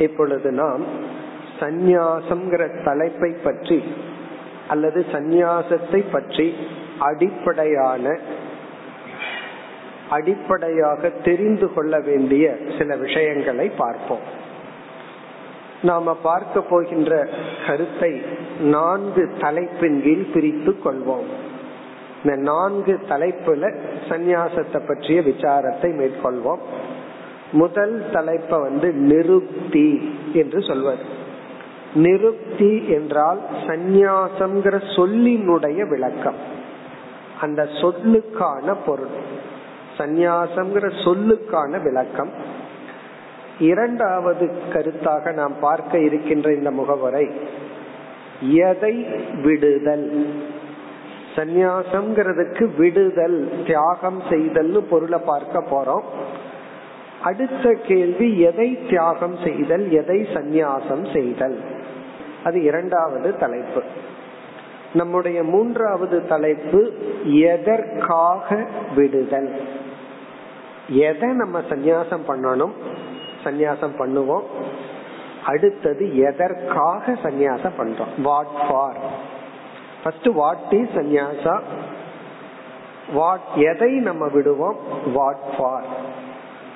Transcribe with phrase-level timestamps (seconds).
[0.00, 0.84] இப்பொழுது நாம்
[1.60, 3.78] சந்நியாசம்ங்கிற தலைப்பை பற்றி
[4.68, 6.46] அல்லது சந்நியாசத்தை பற்றி
[6.98, 8.04] அடிப்படையான
[10.08, 12.44] அடிப்படையாக தெரிந்து கொள்ள வேண்டிய
[12.78, 14.24] சில விஷயங்களை பார்ப்போம்.
[15.82, 17.12] நாம பார்க்க போகின்ற
[17.66, 18.10] கருத்தை
[18.60, 21.28] நான்கு தலைப்பின் கீழ் பிரித்து கொள்வோம்.
[22.22, 23.70] இந்த நான்கு தலைப்புல
[24.08, 26.64] சந்நியாசத்தை பற்றிய விசாரத்தை மேற்கொள்வோம்.
[27.52, 31.18] முதல் தலைப்பை வந்து நிருப்தி என்று சொல்வது
[31.94, 36.34] நிருப்தி என்றால் சந்நியாசம்ங்கிற சொல்லினுடைய விளக்கம்.
[37.40, 39.14] அந்த சொல்லுக்கான பொருள்.
[39.98, 42.30] சந்நியாசம்ங்கிற சொல்லுக்கான விளக்கம்.
[43.58, 47.30] இரண்டாவது கருத்தாக நாம் பார்க்க இருக்கின்ற இந்த முகவரை
[48.50, 49.06] எதை
[49.42, 50.36] விடுதல்?
[51.36, 56.02] சந்நியாசம்ங்கிறதுக்கு விடுதல் தியாகம் செய்தல்னு பொருளை பார்க்க போறோம்.
[57.22, 61.60] அடுத்த கேள்வி எதை தியாகம் செய்தல் எதை சந்நியாசம் செய்தல்?
[62.44, 63.82] அது இரண்டாவது தலைப்பு.
[64.92, 66.92] நம்முடைய மூன்றாவது தலைப்பு
[67.24, 69.60] எதற்காக விடுதல்?
[70.88, 72.72] எதை நம்ம சந்நியாசம் பண்ணணும்?
[73.44, 74.42] சந்நியாசம் பண்ணுவோம்.
[75.46, 78.22] அடுத்தது எதற்காக சந்நியாசம் பண்றோம்?
[78.22, 78.96] What for
[80.04, 81.60] first what is sannyasa
[83.12, 84.76] what எதை நம்ம விடுவோம்?
[85.14, 86.18] வாட் ஃபார்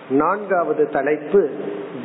[0.09, 1.51] நான்காவது தலைப்பு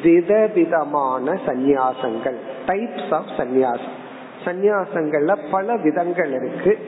[0.03, 2.35] விதவிதமான சந்நியாசங்கள்.
[2.67, 3.97] டைப்ஸ் ஆஃப் சந்நியாசம்.
[4.45, 6.79] சந்நியாசங்கள்ல பல விதங்கள் இருக்கு.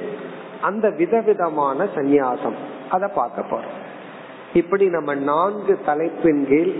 [0.61, 2.53] அந்த விதவிதமான சந்நியாசம்.
[2.89, 3.79] அத பார்க்க போறோம்.
[4.53, 6.73] இப்படி நம்ம நான்கு தலைப்பின் கீழ்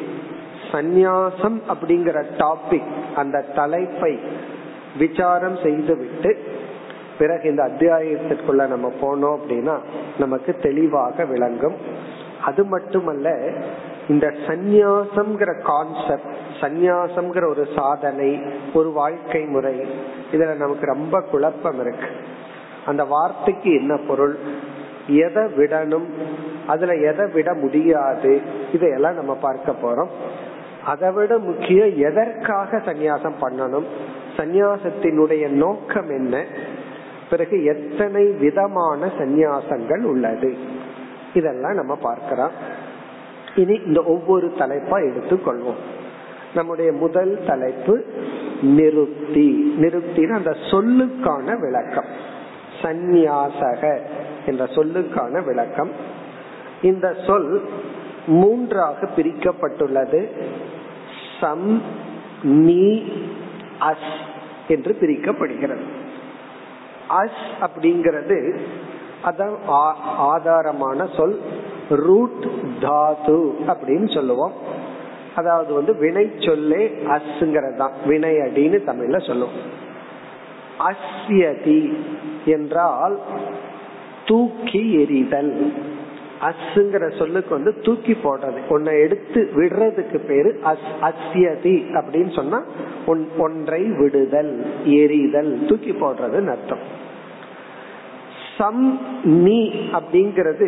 [0.71, 4.19] சந்நியாசம் அப்படிங்கிற டாபிக் அந்த தலைப்பை
[4.97, 6.43] விசாரம் செய்துவிட்டு
[7.17, 9.77] பிறகு இந்த அத்தியாயத்திற்குள்ள நம்ம போனோம் அப்படின்னா
[10.19, 11.75] நமக்கு தெளிவாக விளங்கும்.
[12.43, 13.52] அது மட்டுமல்ல
[14.07, 18.41] இந்த சந்நியாசம்ங்கிற கான்செப்ட் சந்நியாசம்ங்கிற ஒரு சாதனை
[18.73, 19.80] ஒரு வாழ்க்கை முறை
[20.31, 22.08] இதுல நமக்கு ரொம்ப குழப்பம் இருக்கு.
[22.86, 24.39] அந்த வார்த்தைக்கு என்ன பொருள்?
[25.08, 26.05] எதை விடணும்?
[26.67, 28.42] அதுல எதை விட முடியாது?
[28.73, 30.08] இதையெல்லாம் நம்ம பார்க்க போறோம்.
[30.86, 33.86] அதை விட முக்கியம் எதற்காக சந்நியாசம் பண்ணணும்?
[34.37, 36.45] சந்நியாசத்தினுடைய நோக்கம் என்ன?
[37.30, 40.58] பிறகு எத்தனை விதமான சந்நியாசங்கள் உள்ளது?
[41.33, 42.80] இதெல்லாம் நம்ம பார்க்கிறோம்.
[43.56, 45.80] இனி இந்த ஒவ்வொரு தலைப்பா எடுத்துக்கொள்வோம்.
[46.54, 48.04] நம்முடைய முதல் தலைப்பு
[48.62, 49.76] நிருப்தி.
[49.80, 52.06] நிருப்தின்னு அந்த சொல்லுக்கான விளக்கம்.
[52.82, 54.00] சந்நியாசக
[54.45, 55.92] என்ற சொல்லுக்கான விளக்கம்.
[56.82, 57.70] இந்த சொல்
[58.28, 60.28] மூன்றாக பிரிக்கப்பட்டுள்ளது.
[61.39, 61.82] சம்
[62.44, 63.12] நீ
[63.80, 64.30] அஸ்
[64.68, 65.82] என்று பிரிக்கப்படுகிறது.
[67.10, 68.60] அஸ் அப்படிங்கிறது
[69.23, 69.56] அதான்
[70.18, 71.39] ஆதாரமான சொல்.
[71.95, 72.45] ரூட்
[72.79, 74.53] தாது அப்படின்னு சொல்லுவோம்.
[75.35, 76.81] அதாவது வந்து வினை சொல்லே
[77.15, 79.57] அஸ்ங்கிறது தான் வினை அடின்னு தமிழ்ல சொல்லுவோம்.
[80.89, 81.81] அஸ்யதி
[82.45, 83.19] என்றால்
[84.25, 85.73] தூக்கி எறிதல்.
[86.49, 88.59] அஸ்ங்கிற சொல்லுக்கு வந்து தூக்கி போடுறது.
[88.69, 92.59] ஒன்னை எடுத்து விடுறதுக்கு பேரு அஸ் அஸ்யதி அப்படின்னு சொன்னா
[93.37, 94.53] ஒன்றை விடுதல்
[94.85, 96.83] எரிதல் தூக்கி போடுறதுன்னு அர்த்தம்.
[98.58, 99.59] சம் நீ
[99.97, 100.67] அப்படிங்கிறது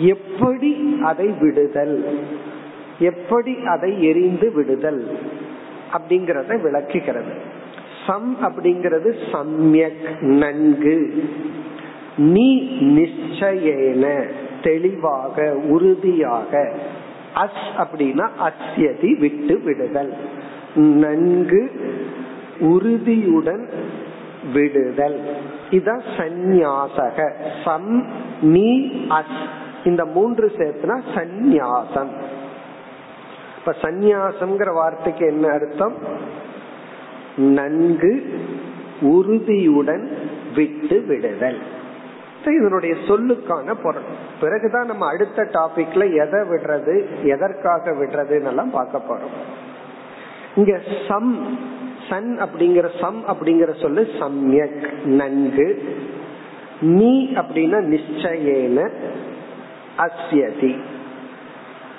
[0.00, 2.18] எப்படி அதை விடுதல்?
[2.98, 5.18] எப்படி அதை எரிந்து விடுதல்?
[5.92, 7.32] அப்படிங்கறத விளக்குகிறது.
[8.06, 11.28] சம் அப்படிங்கிறது சம்யக் நன்கு.
[12.16, 14.30] நீ நிச்சயேன
[14.62, 16.72] தெளிவாக உறுதியாக.
[17.34, 20.14] அஸ் அப்படின்னா அஸ்யதி விட்டு விடுதல்.
[20.74, 21.70] நன்கு
[22.60, 23.68] உறுதியுடன்
[24.52, 25.20] விடுதல்.
[25.70, 27.32] இதான் சந்நியாசக.
[27.64, 28.06] சம்
[28.40, 32.20] நீ அஸ் இந்த மூன்று சேர்த்துனா சந்நியாசம்.
[33.58, 35.94] இப்ப சந்நியாசம்ங்கிற வார்த்தைக்கு என்ன அர்த்தம்?
[37.36, 38.40] நன்கு
[39.00, 40.18] உறுதியுடன்
[40.54, 41.58] விட்டு விடுதல்.
[42.46, 44.02] இதனுடைய சொல்லுக்கான பொருள்.
[44.40, 49.58] பிறகுதான் நம்ம அடுத்த டாபிக்ல எதை விடுறது எதற்காக விடுறதுன்னு பார்க்க போறோம்.
[50.56, 51.58] இங்க சம்
[52.08, 55.96] சன் அப்படிங்கிற சம் அப்படிங்கிற சொல்லு சம்யக் நன்கு.
[56.80, 58.90] நீ அப்படின்னா நிச்சயேன
[60.04, 60.72] அஸ்யதி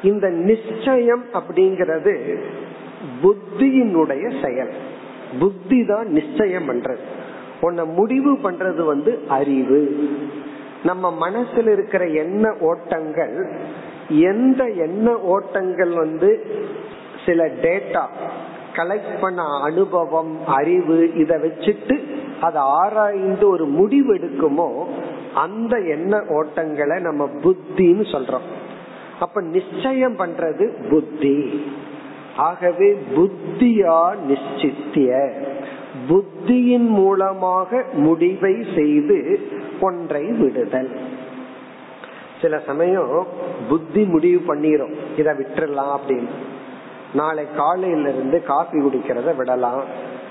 [0.04, 2.14] இந்த நிச்சயம் அப்படிங்கிறது
[3.24, 4.72] புத்தியினுடைய செயல்.
[5.40, 7.04] புத்தி தான் நிச்சயம் பண்றது.
[7.62, 9.82] உன்னை முடிவு பண்றது வந்து அறிவு.
[10.84, 13.36] நம்ம மனசில் இருக்கிற எண்ண ஓட்டங்கள்
[14.10, 16.30] எந்த எண்ண ஓட்டங்கள் வந்து
[17.26, 18.04] சில டேட்டா
[18.74, 21.96] கலெக்ட் பண்ண அனுபவம் அறிவு இதை வச்சுட்டு
[22.42, 24.70] அதை ஆராய்ந்து ஒரு முடிவு எடுக்குமோ
[25.36, 28.50] அந்த எண்ண ஓட்டங்களை நம்ம புத்தின்னு சொல்றோம்.
[29.20, 31.66] அப்ப நிச்சயம் பண்றது புத்தி.
[32.38, 35.32] ஆகவே புத்தியா நிச்சித்திய.
[36.10, 39.40] புத்தியின் மூலமாக முடிவை செய்து
[39.82, 41.00] ஒன்றை விடுதல்.
[42.42, 43.28] சில சமயம்
[43.70, 44.94] புத்தி முடிவு பண்ணிரும்.
[45.18, 46.30] இத விட்டுறலாம் அப்படின்னு.
[47.14, 49.84] நாளை காலையில இருந்து காபி குடிக்கிறத விடலாம்.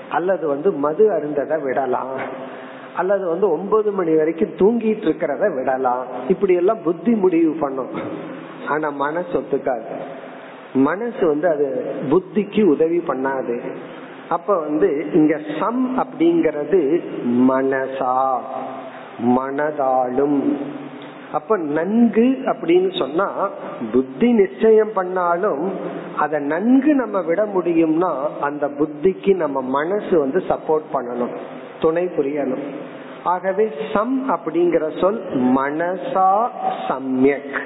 [0.09, 2.49] அல்லது வந்து மது அருந்ததை விடலாம்.
[2.97, 6.05] அல்லது வந்து ஒன்பது மணி வரைக்கும் தூங்கிட்டு இருக்கிறத விடலாம்.
[6.27, 7.89] இப்படி எல்லாம் புத்தி முடிவு பண்ணும்.
[8.67, 9.83] ஆனா மனசு ஒத்துக்காது.
[10.73, 13.59] மனசு வந்து அது புத்திக்கு உதவி பண்ணாது.
[14.29, 18.37] அப்ப வந்து இங்க சம் அப்படிங்கறது மனசா?
[19.25, 20.57] மனதாலும்.
[21.31, 23.49] அப்ப நன்கு அப்படின்னு சொன்னா
[23.91, 25.71] புத்தி நிச்சயம் பண்ணாலும்
[26.17, 31.35] அத நன்கு நம்ம விட முடியும்னா அந்த புத்திக்கு நம்ம மனசு வந்து சப்போர்ட் பண்ணணும்.
[31.81, 32.65] துணை புரியணும்.
[33.23, 35.19] ஆகவே சம் அப்படிங்கிற சொல்
[35.55, 36.29] மனசா
[36.87, 37.57] சம்யக்.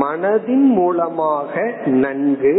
[0.00, 1.62] மனதின் மூலமாக
[2.02, 2.54] நன்கு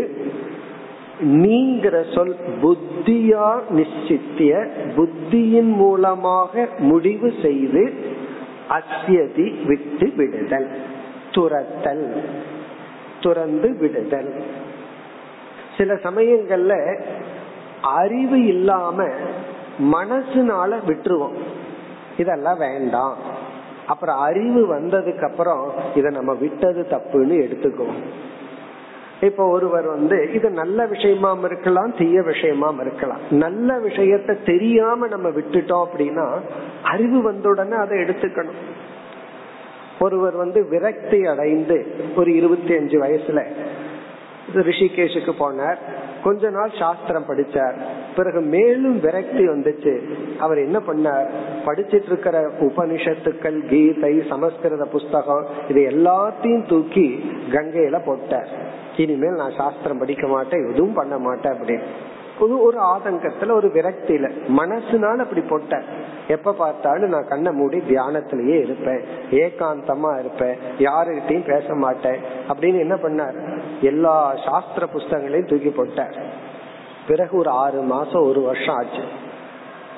[1.44, 3.48] நீங்கிற சொல் புத்தியா
[3.78, 4.54] நிச்சித்திய
[4.96, 7.84] புத்தியின் மூலமாக முடிவு செய்து
[8.70, 10.70] அஸ்யதி விட்டு விடுதல்
[11.32, 12.06] துரத்தல்
[13.22, 14.32] துறந்து விடுதல்.
[15.78, 16.74] சில சமயங்கள்ல
[18.00, 18.98] அறிவு இல்லாம
[19.82, 21.36] மனசுனால விட்டுருவோம்.
[22.18, 23.18] இதெல்லாம் வேண்டாம்.
[23.88, 28.04] அப்புறம் அறிவு வந்ததுக்கு அப்புறம் இத நம்ம விட்டது தப்புன்னு எடுத்துக்குவோம்.
[29.22, 33.20] இப்ப ஒருவர் வந்து இது நல்ல விஷயமாம் இருக்கலாம் தீய விஷயமாம் இருக்கலாம்.
[33.30, 36.40] நல்ல விஷயத்த தெரியாம நம்ம விட்டுட்டோம் அப்படின்னா
[36.84, 38.60] அறிவு வந்த உடனே அதை எடுத்துக்கணும்.
[40.00, 43.46] ஒருவர் வந்து விரக்தி அடைந்து ஒரு இருபத்தி அஞ்சு வயசுல
[44.60, 45.76] ரிஷிகேஷுக்கு போனார்.
[46.24, 47.74] கொஞ்ச நாள் சாஸ்திரம் படிச்சார்.
[48.16, 50.00] பிறகு மேலும் விரக்தி வந்துச்சு.
[50.40, 51.30] அவர் என்ன பண்ணார்?
[51.66, 58.48] படிச்சிட்டு இருக்கிற உபனிஷத்துக்கள் கீதை சமஸ்கிருத புஸ்தகம் இது எல்லாத்தையும் தூக்கி கங்கையில போட்டார்.
[58.98, 61.82] இனிமேல் நான் சாஸ்திரம் படிக்க மாட்டேன் எதுவும் பண்ண மாட்டேன் அப்படின்னு.
[62.40, 64.32] ஒரு ஒரு ஆதங்கத்துல ஒரு விரக்தியில.
[64.58, 65.84] மனசுனால அப்படி போட்ட
[66.28, 69.02] எப்ப பார்த்தாலும் நான் கண்ணை மூடி தியானத்திலேயே இருப்பேன்.
[69.32, 70.58] ஏகாந்தமா இருப்பேன்.
[70.80, 72.20] யாருகிட்டையும் பேச மாட்டேன்.
[72.54, 73.62] அப்படின்னு என்ன பண்ணார்?
[73.82, 76.24] எல்லா சாஸ்திர புஸ்தகங்களையும் தூக்கி போட்டார்.
[77.08, 79.04] பிறகு ஒரு ஆறு மாசம் ஒரு வருஷம் ஆச்சு.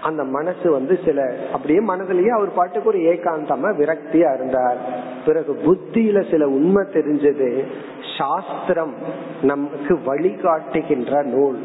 [0.02, 4.78] அந்த மனசு வந்து சில அப்படியே மனதிலேயே அவர் பாட்டுக்கு ஒரு ஏகாந்தமா விரக்தியா இருந்தார்.
[5.26, 7.66] பிறகு புத்தியில சில உண்மை தெரிஞ்சது.
[8.18, 8.96] சாஸ்திரம்
[9.42, 11.60] நமக்கு வழிகாட்டுகின்ற நூல்.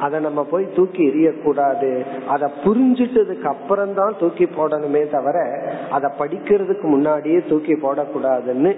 [0.00, 5.38] அதை நம்ம போய் தூக்கி எரியக்கூடாது அதை புரிஞ்சிட்டதுக்கு அப்புறம் தான் தூக்கி போடணுமே தவிர
[5.90, 8.72] அதை படிக்கிறதுக்கு முன்னாடியே தூக்கி போடக்கூடாதுன்னு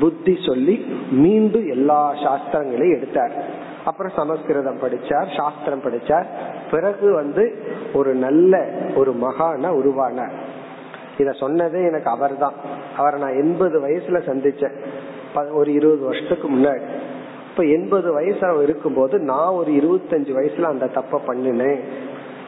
[0.00, 0.74] புத்தி சொல்லி
[1.10, 3.34] மீண்டும் எல்லா சாஸ்திரங்களையும் எடுத்தார்.
[3.84, 6.26] அப்புறம் சமஸ்கிருதம் படிச்சார் சாஸ்திரம் படிச்சார்.
[6.70, 7.44] பிறகு வந்து
[7.94, 8.62] ஒரு நல்ல
[8.96, 10.34] ஒரு மகான உருவானார்.
[11.18, 12.54] இத சொன்னதே எனக்கு அவர் தான்
[12.96, 14.76] அவரை நான் எண்பது வயசுல சந்திச்சேன்.
[15.52, 16.84] ஒரு இருபது வருஷத்துக்கு முன்னாடி.
[17.52, 21.80] இப்ப எண்பது வயசு இருக்கும்போது நான் ஒரு இருபத்தஞ்சு வயசுல அந்த தப்ப பண்ணினேன்.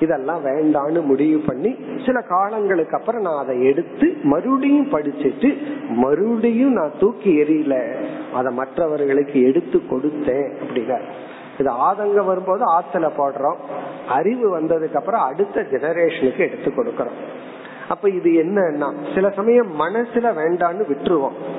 [0.01, 5.57] இதெல்லாம் வேண்டான்னு முடிவு பண்ணி சில காலங்களுக்கு அப்புறம் நான் அதை எடுத்து மறுபடியும் படிச்சுட்டு
[5.89, 7.95] மறுபடியும் நான் தூக்கி எறியல.
[8.35, 11.01] அதை மற்றவர்களுக்கு எடுத்து கொடுத்தேன் அப்படின்னா.
[11.59, 13.57] இது ஆதங்கம் வரும்போது ஆத்துல போடுறோம்.
[14.09, 17.19] அறிவு வந்ததுக்கு அப்புறம் அடுத்த ஜெனரேஷனுக்கு எடுத்து கொடுக்கறோம்.
[17.89, 21.54] அப்ப இது என்னன்னா சில சமயம் மனசுல வேண்டான்னு விட்டுருவோம்.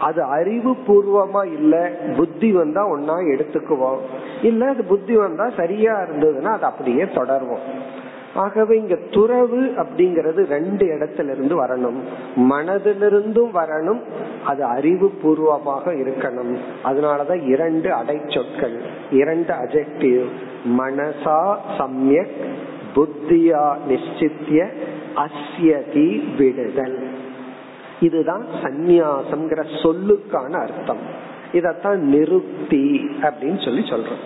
[0.00, 3.98] அது அறிவு பூர்வமா இல்ல புத்தி வந்தா ஒன்னா எடுத்துக்குவோம்.
[4.42, 7.66] இல்ல அது புத்தி வந்தா சரியா இருந்ததுன்னா அது அப்படியே தொடருவோம்.
[8.34, 11.98] ஆகவே இங்க துறவு அப்படிங்கறது ரெண்டு இடத்துல இருந்து வரணும்.
[12.36, 14.00] மனதிலிருந்தும் வரணும்
[14.46, 16.56] அது அறிவு பூர்வமாக இருக்கணும்.
[16.84, 18.80] அதனாலதான் இரண்டு அடைச்சொற்கள்
[19.10, 20.26] இரண்டு அஜெக்டிவ்
[20.78, 22.36] மனசா சமயக்
[22.94, 24.66] புத்தியா நிச்சித்திய
[25.16, 27.17] அஸ்யதி விடுதல்.
[28.00, 31.26] இதுதான் சந்நியாசம்ங்கிற சொல்லுக்கான அர்த்தம்.
[31.52, 34.24] இதத்தான் நிருப்தி அப்படின்னு சொல்லி சொல்றோம்.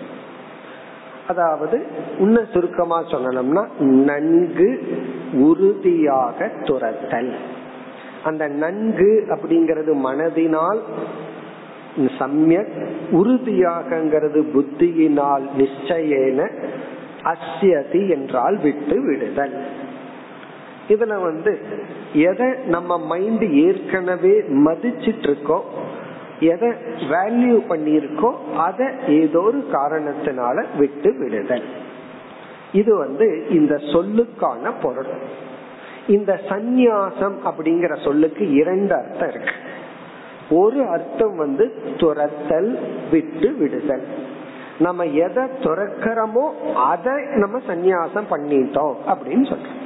[1.27, 1.85] அதாவது
[2.19, 4.97] உன்ன சுருக்கமா சொல்லணும்னா நன்கு
[5.33, 7.33] உறுதியாக துரத்தல்.
[8.23, 10.79] அந்த நன்கு அப்படிங்கிறது மனதினால்
[12.17, 16.49] சமயக் உறுதியாகங்கிறது புத்தியினால் நிச்சயன
[17.23, 19.81] அஸ்யதி என்றால் விட்டு விடுதல்.
[20.87, 21.59] இதுல வந்து
[22.13, 25.63] எதை நம்ம மைண்ட் ஏற்கனவே மதிச்சிட்டு இருக்கோம்
[26.39, 26.69] எதை
[27.09, 31.63] வேல்யூ பண்ணியிருக்கோ அதை ஏதோ ஒரு காரணத்தினால விட்டு விடுதல்.
[32.71, 35.11] இது வந்து இந்த சொல்லுக்கான பொருள்.
[36.07, 39.51] இந்த சந்நியாசம் அப்படிங்கிற சொல்லுக்கு இரண்டு அர்த்தம் இருக்கு.
[40.49, 42.79] ஒரு அர்த்தம் வந்து துரத்தல்
[43.11, 44.03] விட்டு விடுதல்.
[44.79, 49.81] நம்ம எதை துறக்கிறோமோ அதை நம்ம சந்நியாசம் பண்ணிட்டோம் அப்படின்னு சொல்றோம்.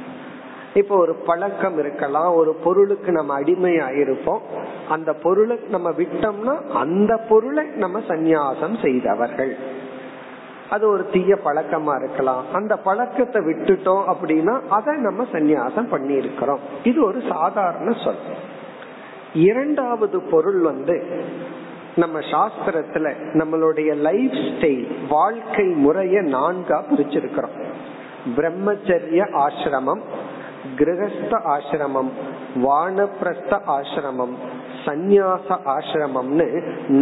[0.74, 4.40] இப்போ ஒரு பழக்கம் இருக்கலாம் ஒரு பொருளுக்கு நம்ம அடிமை இருப்போம்
[4.88, 9.56] அந்த பொருளை நம்ம விட்டோம்னா அந்த பொருளை நம்ம சந்நியாசம் செய்தவர்கள்.
[10.70, 12.44] அது ஒரு தீய பழக்கமா இருக்கலாம்.
[12.52, 18.22] அந்த பழக்கத்தை விட்டுட்டோம் அப்படின்னா அதை நம்ம சந்நியாசம் பண்ணி இருக்கிறோம் இது ஒரு சாதாரண சொல்.
[19.34, 21.24] இரண்டாவது பொருள் வந்து
[21.96, 27.56] நம்ம சாஸ்திரத்துல நம்மளுடைய லைஃப் ஸ்டைல் வாழ்க்கை முறைய நான்கா பிரிச்சிருக்கிறோம்.
[28.36, 30.00] பிரம்மச்சரிய ஆசிரமம்
[30.76, 32.10] கிரகஸ்த ஆசிரமம்
[32.64, 34.34] வானப்பிரஸ்த ஆசிரமம்
[34.84, 36.46] சந்நியாச ஆசிரமம்னு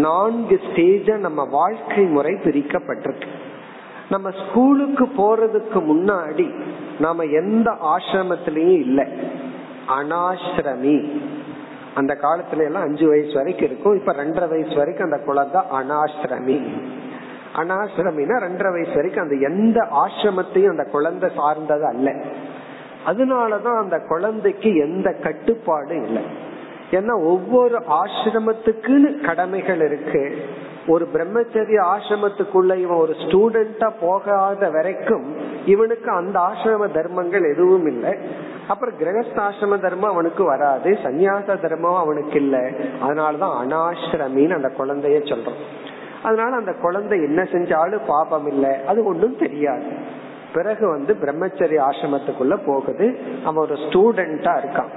[0.00, 3.30] நான்கு ஸ்டேஜ நம்ம வாழ்க்கை முறை பிரிக்கப்பட்டிருக்கு
[4.08, 6.46] நம்ம ஸ்கூலுக்கு போறதுக்கு முன்னாடி
[6.98, 9.06] நாம எந்த ஆசிரமத்திலயும் இல்லை
[9.96, 10.98] அனாசிரமி
[11.94, 16.58] அந்த காலத்துல எல்லாம் அஞ்சு வயசு வரைக்கும் இருக்கும் இப்ப ரெண்டரை வயசு வரைக்கும் அந்த குழந்தை அனாசிரமி
[17.60, 22.08] அனாசிரமினா ரெண்டரை வயசு வரைக்கும் அந்த எந்த ஆசிரமத்தையும் அந்த குழந்தை சார்ந்தது அல்ல
[23.06, 26.22] அதனாலதான் அந்த குழந்தைக்கு எந்த கட்டுப்பாடும் இல்லை.
[26.90, 30.36] ஏன்னா ஒவ்வொரு ஆசிரமத்துக்குன்னு கடமைகள் இருக்கு.
[30.88, 35.36] ஒரு பிரம்மச்சரிய ஆசிரமத்துக்குள்ள இவன் ஒரு ஸ்டூடெண்டா போகாத வரைக்கும்
[35.66, 38.14] இவனுக்கு அந்த ஆசிரம தர்மங்கள் எதுவும் இல்லை.
[38.68, 40.90] அப்புறம் கிரகஸ்தாசிரம தர்மம் அவனுக்கு வராது.
[40.90, 42.60] சந்நியாச தர்மம் அவனுக்கு இல்லை.
[43.02, 45.60] அதனாலதான் அனாசிரமின்னு அந்த குழந்தைய சொல்றோம்.
[46.22, 48.84] அதனால அந்த குழந்தை என்ன செஞ்சாலும் பாபம் இல்லை.
[48.84, 50.24] அது ஒன்றும் தெரியாது.
[50.56, 53.06] பிறகு வந்து பிரம்மச்சரிய ஆசிரமத்துக்குள்ள போகுது.
[53.44, 54.92] அவன் ஒரு ஸ்டூடெண்டா இருக்கான்.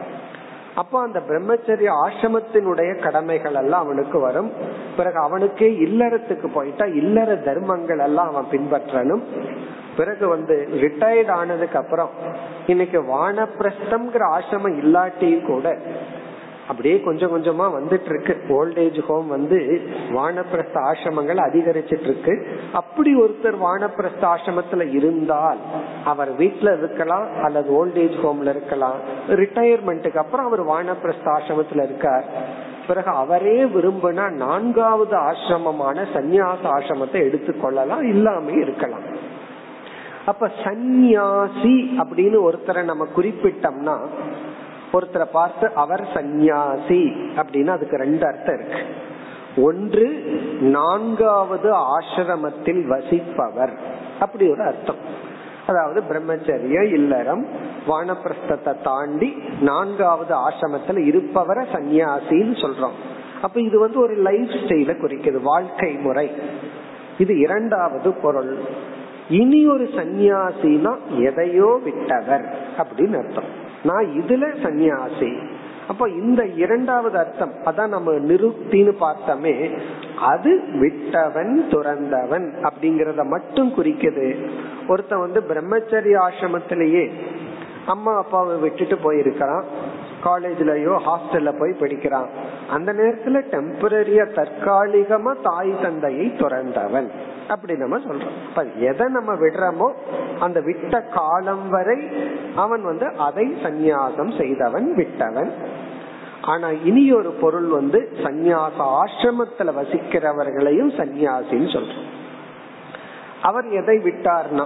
[0.76, 4.52] அப்போ அந்த பிரம்மச்சரிய ஆசிரமத்தினுடைய கடமைகள் எல்லாம் அவனுக்கு வரும்.
[4.98, 9.24] பிறகு அவனுக்கே இல்லறத்துக்கு போயிட்டா இல்லற தர்மங்கள் எல்லாம் அவன் பின்பற்றணும்.
[9.98, 12.10] பிறகு வந்து ரிட்டையர்ட் ஆனதுக்கு அப்புறம்
[12.68, 15.68] இன்னைக்கு வானப்பிரஸ்தம்ங்கிற ஆசிரமம் இல்லாட்டியும் கூட
[16.70, 19.58] அப்படியே கொஞ்சம் கொஞ்சமா வந்துட்டு இருக்கு ஓல்டேஜ் ஹோம் வந்து
[20.10, 22.34] வானப்பிரஸ்த ஆசிரமங்கள் அதிகரிச்சிட்டு இருக்கு
[22.72, 25.58] அப்படி ஒருத்தர் வானப்பிரஸ்த ஆசிரமத்துல இருந்தால்
[26.04, 28.98] அவர் வீட்டுல இருக்கலாம் அல்லது ஓல்டேஜ் ஹோம்ல இருக்கலாம்.
[29.28, 32.24] ரிட்டையர்மெண்ட்டுக்கு அப்புறம் அவர் வானப்பிரஸ்த ஆசிரமத்துல இருக்கார்.
[32.88, 39.08] பிறகு அவரே விரும்பினா நான்காவது ஆசிரமமான சந்நியாச ஆசிரமத்தை எடுத்துக்கொள்ளலாம் இல்லாம இருக்கலாம்.
[40.26, 43.98] அப்ப சந்நியாசி அப்படின்னு ஒருத்தரை நம்ம குறிப்பிட்டோம்னா
[44.94, 47.02] ஒருத்தரை பார்த்து அவர் சந்நியாசி
[47.36, 48.82] அப்படின்னு அதுக்கு ரெண்டு அர்த்தம் இருக்கு.
[49.64, 50.08] ஒன்று
[50.60, 53.74] நான்காவது ஆசிரமத்தில் வசிப்பவர்.
[54.20, 55.28] அப்படி ஒரு அர்த்தம்.
[55.68, 57.48] அதாவது பிரம்மச்சரிய இல்லறம்
[57.88, 62.98] வானப்பிரஸ்தத்தை தாண்டி நான்காவது ஆசிரமத்தில் இருப்பவரை சந்நியாசின்னு சொல்றோம்.
[63.42, 66.32] அப்ப இது வந்து ஒரு லைஃப் ஸ்டைல குறிக்குது வாழ்க்கை முறை.
[67.18, 68.58] இது இரண்டாவது பொருள்.
[69.30, 73.59] இனி ஒரு சந்நியாசினா எதையோ விட்டவர் அப்படின்னு அர்த்தம்.
[73.84, 75.38] நான் இதுல சந்நியாசி.
[75.88, 79.80] அப்ப இந்த இரண்டாவது அர்த்தம் அதான் நம்ம நிறுத்தின்னு பார்த்தோமே
[80.20, 84.48] அது விட்டவன் துறந்தவன் அப்படிங்கறத மட்டும் குறிக்குது.
[84.88, 87.12] ஒருத்தன் வந்து பிரம்மச்சரிய ஆசிரமத்திலேயே
[87.86, 89.64] அம்மா அப்பாவை விட்டுட்டு போயிருக்கிறான்.
[90.24, 92.30] காலேஜ்லயோ ஹாஸ்டல்ல போய் படிக்கிறான்.
[92.70, 97.10] அந்த நேரத்துல டெம்பரரியா தற்காலிகமா தாய் தந்தையை துறந்தவன்.
[97.48, 98.78] அப்படி நம்ம சொல்றோம்.
[98.78, 99.92] எதை நம்ம விடுறோமோ
[100.40, 102.08] அந்த விட்ட காலம் வரை
[102.56, 105.52] அவன் வந்து அதை சந்நியாசம் செய்தவன் விட்டவன்.
[106.42, 112.08] ஆனா இனி ஒரு பொருள் வந்து சந்நியாச ஆசிரமத்துல வசிக்கிறவர்களையும் சந்நியாசின்னு சொல்றோம்.
[113.42, 114.66] அவர் எதை விட்டார்னா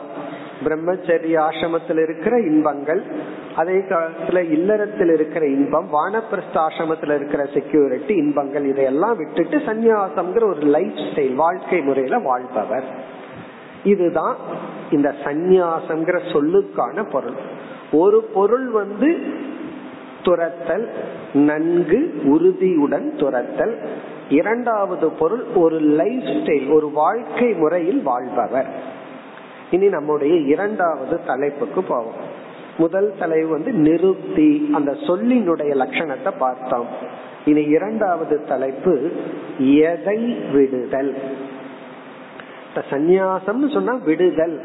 [0.63, 3.03] பிரம்மச்சரிய ஆசிரமத்தில் இருக்கிற இன்பங்கள்
[3.55, 10.93] அதே காலத்துல இல்லறத்தில் இருக்கிற இன்பம் வானப்பிரஸ்த ஆசிரமத்துல இருக்கிற செக்யூரிட்டி இன்பங்கள் இதையெல்லாம் விட்டுட்டு சந்நியாசம்ங்கிற ஒரு லைஃப்
[10.93, 12.84] ஸ்டைல் வாழ்க்கை முறையில வாழ்பவர்.
[13.84, 14.36] இதுதான்
[14.91, 17.38] இந்த சந்நியாசம்ங்கிற சொல்லுக்கான பொருள்.
[17.91, 19.17] ஒரு பொருள் வந்து
[20.24, 20.89] துரத்தல்
[21.34, 23.88] நன்கு உறுதியுடன் துரத்தல்.
[24.29, 29.01] இரண்டாவது பொருள் ஒரு லைஃப் ஸ்டைல் ஒரு வாழ்க்கை முறையில் வாழ்பவர்.
[29.73, 32.19] இனி நம்முடைய இரண்டாவது தலைப்புக்கு போவோம்.
[32.77, 36.87] முதல் தலைவு வந்து நிருப்தி அந்த சொல்லினுடைய லட்சணத்தை பார்த்தோம்.
[37.45, 39.11] இனி இரண்டாவது தலைப்பு
[39.59, 40.19] எதை
[40.53, 41.11] விடுதல்?
[42.69, 44.55] இப்ப சந்நியாசம்னு சொன்னா விடுதல்.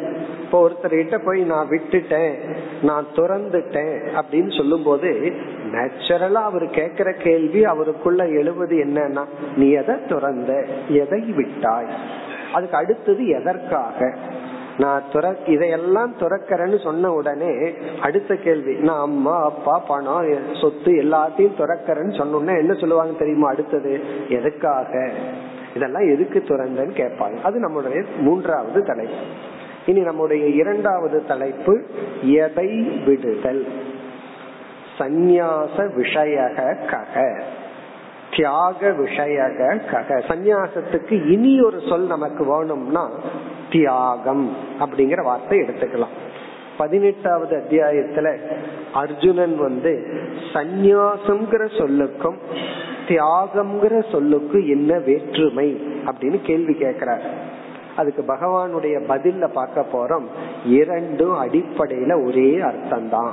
[0.41, 2.35] இப்போ ஒருத்தர்கிட்ட போய் நான் விட்டுட்டேன்
[2.83, 5.33] நான் துறந்துட்டேன் அப்படின்னு சொல்லும் போது
[5.73, 9.25] நேச்சுரலா அவர் கேக்குற கேள்வி அவருக்குள்ள எழுவது என்னன்னா
[9.57, 10.53] நீ எதை துறந்த?
[10.89, 11.93] எதை விட்டாய்?
[12.53, 14.15] அதுக்கு அடுத்தது எதற்காக?
[14.79, 20.27] நான் துற இதையெல்லாம் துறக்கிறேன்னு சொன்ன உடனே அடுத்த கேள்வி நான் அம்மா அப்பா பணம்
[20.61, 24.01] சொத்து எல்லாத்தையும் துறக்கிறேன்னு சொன்னோம்னா என்ன சொல்லுவாங்க தெரியுமா அடுத்தது?
[24.29, 25.11] எதுக்காக?
[25.75, 27.43] இதெல்லாம் எதுக்கு துறந்தன்னு கேட்பாங்க.
[27.43, 29.17] அது நம்முடைய மூன்றாவது தலைப்பு.
[29.87, 31.83] இனி நம்முடைய இரண்டாவது தலைப்பு
[32.23, 33.69] எதை விடுதல்?
[34.99, 37.43] சந்நியாச விஷயக கக.
[38.37, 40.23] தியாக விஷயக கக.
[40.29, 43.11] சந்நியாசத்துக்கு இனி ஒரு சொல் நமக்கு வேணும்னா
[43.73, 46.17] தியாகம் அப்படிங்கிற வார்த்தை எடுத்துக்கலாம்.
[46.79, 48.37] பதினெட்டாவது அத்தியாயத்துல
[48.93, 50.07] அர்ஜுனன் வந்து
[50.53, 52.37] சந்நியாசம்ங்கிற சொல்லுக்கும்
[53.09, 57.23] தியாகம்ங்கிற சொல்லுக்கு என்ன வேற்றுமை அப்படின்னு கேள்வி கேட்கிறார்.
[57.97, 60.25] அதுக்கு பகவானுடைய பதில்ல பார்க்க போறோம்.
[60.67, 63.31] இரண்டும் அடிப்படையில ஒரே அர்த்தம்தான்.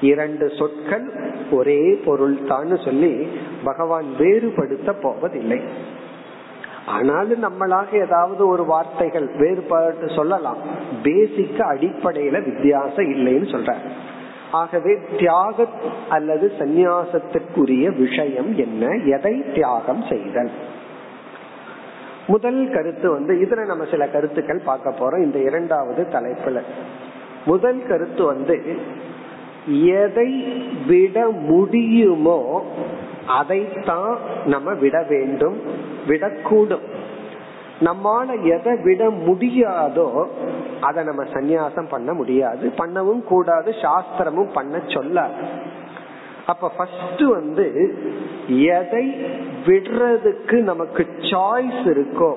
[0.00, 1.12] இரண்டு சொற்கள்
[1.50, 3.28] ஒரே பொருள் தான் சொல்லி
[3.64, 5.60] பகவான் வேறுபடுத்த போவதில்லை.
[6.86, 10.56] ஆனாலும் நம்மளாக ஏதாவது ஒரு வார்த்தைகள் வேறுபாடு சொல்லலாம்.
[11.02, 13.76] பேசிக்க அடிப்படையில வித்தியாசம் இல்லைன்னு சொல்ற
[14.52, 15.66] ஆகவே தியாக
[16.08, 18.86] அல்லது சந்நியாசத்துக்குரிய விஷயம் என்ன?
[18.94, 20.50] எதை தியாகம் செய்தல்?
[22.26, 25.22] முதல் கருத்து வந்து இதுல நம்ம சில கருத்துக்கள் பார்க்க போறோம்.
[25.22, 26.60] இந்த இரண்டாவது தலைப்புல.
[27.46, 28.76] முதல் கருத்து வந்து
[29.82, 30.42] எதை
[30.86, 32.66] விட முடியுமோ
[33.38, 34.12] அதைத்தான்
[34.46, 35.56] நம்ம விட வேண்டும்
[36.08, 36.86] விடக்கூடும்.
[37.86, 40.08] நம்மால எதை விட முடியாதோ
[40.80, 45.40] அதை நம்ம சந்நியாசம் பண்ண முடியாது பண்ணவும் கூடாது சாஸ்திரமும் பண்ண சொல்லாது.
[46.46, 47.66] அப்ப ஃபர்ஸ்ட் வந்து
[48.76, 49.04] எதை
[49.66, 52.30] விடுறதுக்கு நமக்கு சாய்ஸ் இருக்கோ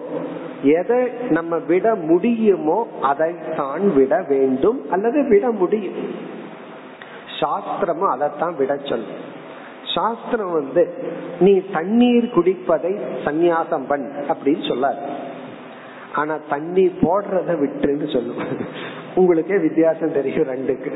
[0.80, 1.00] எதை
[1.30, 6.00] நம்ம விட முடியுமோ அதை தான் விட வேண்டும் அல்லது விட முடியும்.
[7.40, 9.24] சாஸ்திரமும் அதைத்தான் விட சொல்லும்.
[9.96, 10.84] சாஸ்திரம் வந்து
[11.40, 12.92] நீ தண்ணீர் குடிப்பதை
[13.26, 15.02] சந்நியாசம் பண் அப்படின்னு சொல்லாது
[16.14, 18.64] ஆனா தண்ணி போடுறத விட்டுன்னு சொல்லுவாங்க
[19.16, 20.92] உங்களுக்கே வித்தியாசம் தெரியும் ரெண்டுக்கு.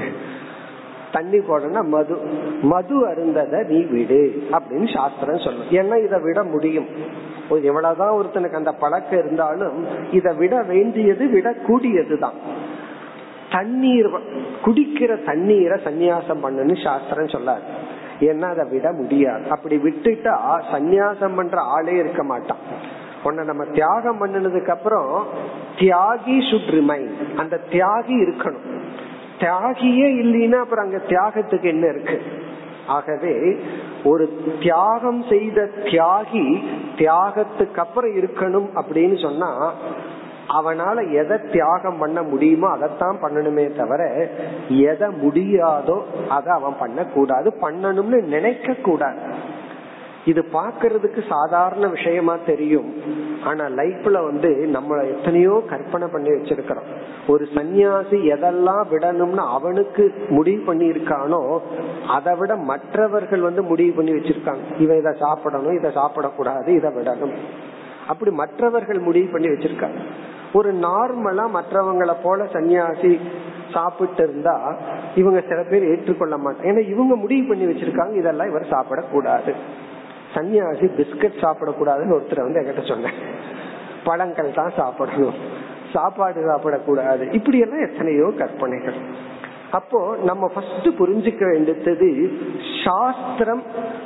[1.11, 2.15] தண்ணி போடனா மது.
[2.61, 5.69] மது அருந்தத நீ விடு அப்படின்னு சாஸ்திரம் சொல்லும்.
[5.79, 6.89] ஏன்னா இதை விட முடியும்.
[7.69, 9.77] எவ்வளவுதான் ஒருத்தனுக்கு அந்த பழக்கம் இருந்தாலும்
[10.11, 12.37] இதை விட வேண்டியது விட கூடியதுதான்
[13.51, 14.09] தண்ணீர்
[14.65, 17.65] குடிக்கிற தண்ணீரை சந்நியாசம் பண்ணுன்னு சாஸ்திரம் சொல்லாது
[18.19, 19.49] ஏன்னா அதை விட முடியாது.
[19.49, 20.35] அப்படி விட்டுட்டா
[20.71, 22.57] சந்நியாசம் பண்ற ஆளே இருக்க மாட்டான்.
[23.23, 25.27] உன்னை நம்ம தியாகம் பண்ணினதுக்கு அப்புறம்
[25.77, 28.67] தியாகி சுட் ரிமைன் அந்த தியாகி இருக்கணும்.
[29.39, 32.21] தியாகியே இல்லைன்னா அப்புறம் அங்க தியாகத்துக்கு என்ன இருக்கு?
[32.87, 33.59] ஆகவே
[34.03, 36.63] ஒரு தியாகம் செய்த தியாகி
[36.97, 39.73] தியாகத்துக்கு அப்புறம் இருக்கணும் அப்படின்னு சொன்னா
[40.57, 44.01] அவனால எதை தியாகம் பண்ண முடியுமோ அதைத்தான் பண்ணணுமே தவிர
[44.91, 45.97] எதை முடியாதோ
[46.37, 49.21] அதை அவன் பண்ண கூடாது பண்ணணும்னு நினைக்க கூடாது
[50.25, 52.89] இது பாக்குறதுக்கு சாதாரண விஷயமா தெரியும்.
[53.43, 56.89] ஆனா லைஃப்ல வந்து நம்ம எத்தனையோ கற்பனை பண்ணி வச்சிருக்கிறோம்.
[57.27, 61.41] ஒரு சன்னியாசி எதெல்லாம் விடணும்னு அவனுக்கு முடிவு பண்ணி இருக்கானோ
[62.15, 64.65] அதை விட மற்றவர்கள் வந்து முடிவு பண்ணி வச்சிருக்காங்க.
[64.77, 67.35] இவன் இதை சாப்பிடணும் இதை சாப்பிடக்கூடாது இதை விடணும்.
[68.07, 70.01] அப்படி மற்றவர்கள் முடிவு பண்ணி வச்சிருக்காங்க.
[70.53, 73.19] ஒரு நார்மலா மற்றவங்களை போல சன்னியாசி
[73.73, 74.75] சாப்பிட்டு இருந்தா
[75.15, 76.69] இவங்க சில பேர் ஏற்றுக்கொள்ள மாட்டாங்க.
[76.69, 79.53] ஏன்னா இவங்க முடிவு பண்ணி வச்சிருக்காங்க இதெல்லாம் இவர் சாப்பிடக்கூடாது.
[80.35, 83.17] சன்னியாசி பிஸ்கட் சாப்பிடக்கூடாதுன்னு ஒருத்தர் வந்து என்கிட்ட சொன்னேன்
[84.03, 85.37] பழங்கள் தான் சாப்பிடணும்.
[85.93, 87.33] சாப்பாடு சாப்பிடக்கூடாது.
[87.33, 88.99] இப்படி எல்லாம் எத்தனையோ கற்பனைகள்.
[89.71, 92.09] அப்போ நம்ம ஃபர்ஸ்ட் புரிஞ்சுக்க வேண்டியது
[92.83, 93.63] சாஸ்திரம்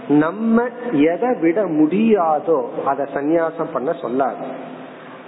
[0.08, 4.72] நம்ம எதை விட முடியாதோ அதை சந்நியாசம் பண்ண சொல்லாது.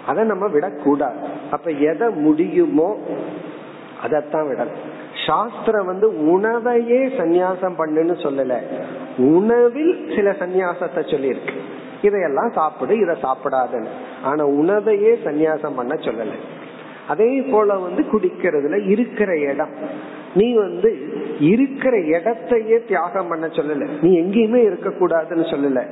[0.07, 1.15] அதை நம்ம விடக்கூடாது.
[1.51, 2.97] அப்ப எதை முடியுமோ
[4.07, 4.83] அதத்தான் விடணும்.
[5.27, 8.59] சாஸ்திரம் வந்து உணவையே சந்நியாசம் பண்ணுன்னு சொல்லல.
[9.17, 11.57] உணவில் சில சந்நியாசத்தை சொல்லியிருக்கு.
[12.01, 13.87] இதையெல்லாம் சாப்பிடு இதை சாப்பிடாதுன்னு.
[14.23, 16.31] ஆனா உணவையே சந்நியாசம் பண்ண சொல்லல.
[17.07, 19.69] அதே போல வந்து குடிக்கிறதுல இருக்கிற இடம்.
[20.33, 23.87] நீ வந்து இருக்கிற இடத்தையே தியாகம் பண்ண சொல்லல.
[24.01, 25.85] நீ எங்கேயுமே இருக்க கூடாதுன்னு சொல்லல.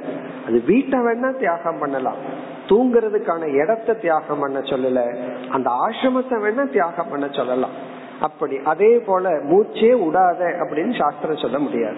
[0.48, 2.52] அது வீட்டை வேணா தியாகம் பண்ணலாம்.
[2.74, 5.02] தூங்குறதுக்கான இடத்தை தியாகம் பண்ண சொல்லல.
[5.50, 7.78] அந்த ஆசிரமத்தை வேணா தியாகம் பண்ண சொல்லலாம்.
[8.20, 11.98] அப்படி அதே போல மூச்சே விடாத அப்படின்னு சாஸ்திரம் சொல்ல முடியாது.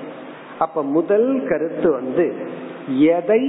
[0.59, 2.25] அப்ப முதல் கருத்து வந்து
[2.97, 3.41] எதை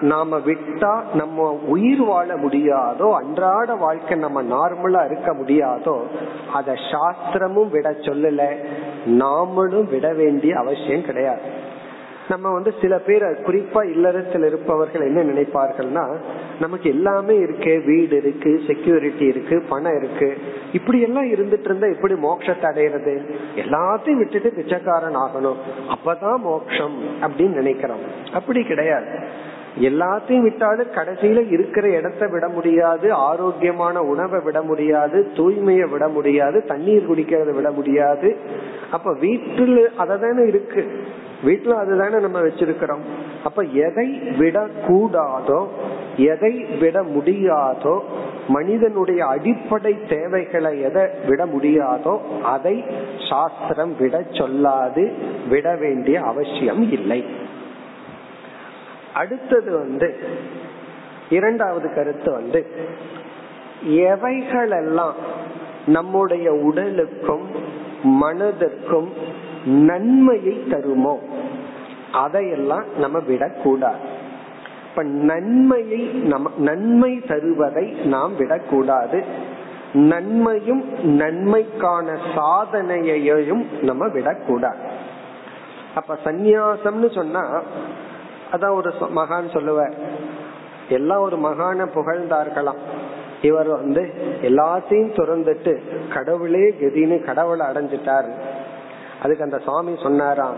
[0.00, 5.96] நாம விட்டா நம்ம உயிர் வாழ முடியாதோ அன்றாட வாழ்க்கை நம்ம நார்மலா இருக்க முடியாதோ
[6.52, 8.42] அத சாஸ்திரமும் விட சொல்லல.
[9.06, 11.40] நாமளும் விட வேண்டிய அவசியம் கிடையாது.
[12.28, 16.16] நம்ம வந்து சில பேர் குறிப்பா இல்லறத்தில் இருப்பவர்கள் என்ன நினைப்பார்கள்னா
[16.60, 20.38] நமக்கு எல்லாமே இருக்கு வீடு இருக்கு செக்யூரிட்டி இருக்கு பணம் இருக்கு.
[20.72, 23.34] இப்படி எல்லாம் இருந்துட்டு இருந்தா எப்படி மோட்சத்தை அடையிறது?
[23.56, 25.56] எல்லாத்தையும் விட்டுட்டு பிச்சைக்காரன் ஆகணும்.
[25.88, 28.00] அப்பதான் மோட்சம் அப்படின்னு நினைக்கிறோம்.
[28.32, 29.06] அப்படி கிடையாது.
[29.80, 37.10] எல்லாத்தையும் விட்டாலும் கடைசியில இருக்கிற இடத்த விட முடியாது ஆரோக்கியமான உணவை விட முடியாது தூய்மையை விட முடியாது தண்ணீர்
[37.10, 38.36] குடிக்கிறத விட முடியாது.
[38.90, 41.04] அப்ப வீட்டுல அததானே இருக்கு.
[41.44, 43.04] வீட்டுல அதுதானே நம்ம வச்சிருக்கிறோம்.
[43.44, 44.08] அப்ப எதை
[44.38, 45.66] விட கூடாதோ
[46.16, 48.00] எதை விட முடியாதோ
[48.48, 52.84] மனிதனுடைய அடிப்படை தேவைகளை எதை விட முடியாதோ அதை
[53.30, 55.12] சாஸ்திரம் விட சொல்லாது
[55.48, 57.24] விட வேண்டிய அவசியம் இல்லை.
[59.14, 60.16] அடுத்தது வந்து
[61.30, 62.66] இரண்டாவது கருத்து வந்து
[63.86, 65.12] எவைகளெல்லாம்
[65.86, 67.46] நம்முடைய உடலுக்கும்
[68.04, 69.08] மனதிற்கும்
[69.64, 71.16] நன்மையை தருமோ
[72.12, 73.98] அதையெல்லாம் நம்ம விடக்கூடாது.
[74.90, 79.24] இப்ப நன்மையை நம்ம நன்மை தருவதை நாம் விடக்கூடாது.
[79.92, 84.80] நன்மையும் நன்மைக்கான சாதனையையும் நம்ம விடக்கூடாது.
[85.94, 87.62] அப்ப சந்நியாசம்னு சொன்னா
[88.52, 89.94] அதான் ஒரு மகான் சொல்லுவார்.
[90.88, 92.82] எல்லாம் ஒரு மகான புகழ்ந்தார்களாம்.
[93.42, 94.02] இவர் வந்து
[94.42, 95.80] எல்லாத்தையும் துறந்துட்டு
[96.14, 98.28] கடவுளே கதின்னு கடவுளை அடைஞ்சிட்டார்.
[99.22, 100.54] அதுக்கு அந்த சுவாமி சொன்னாராம்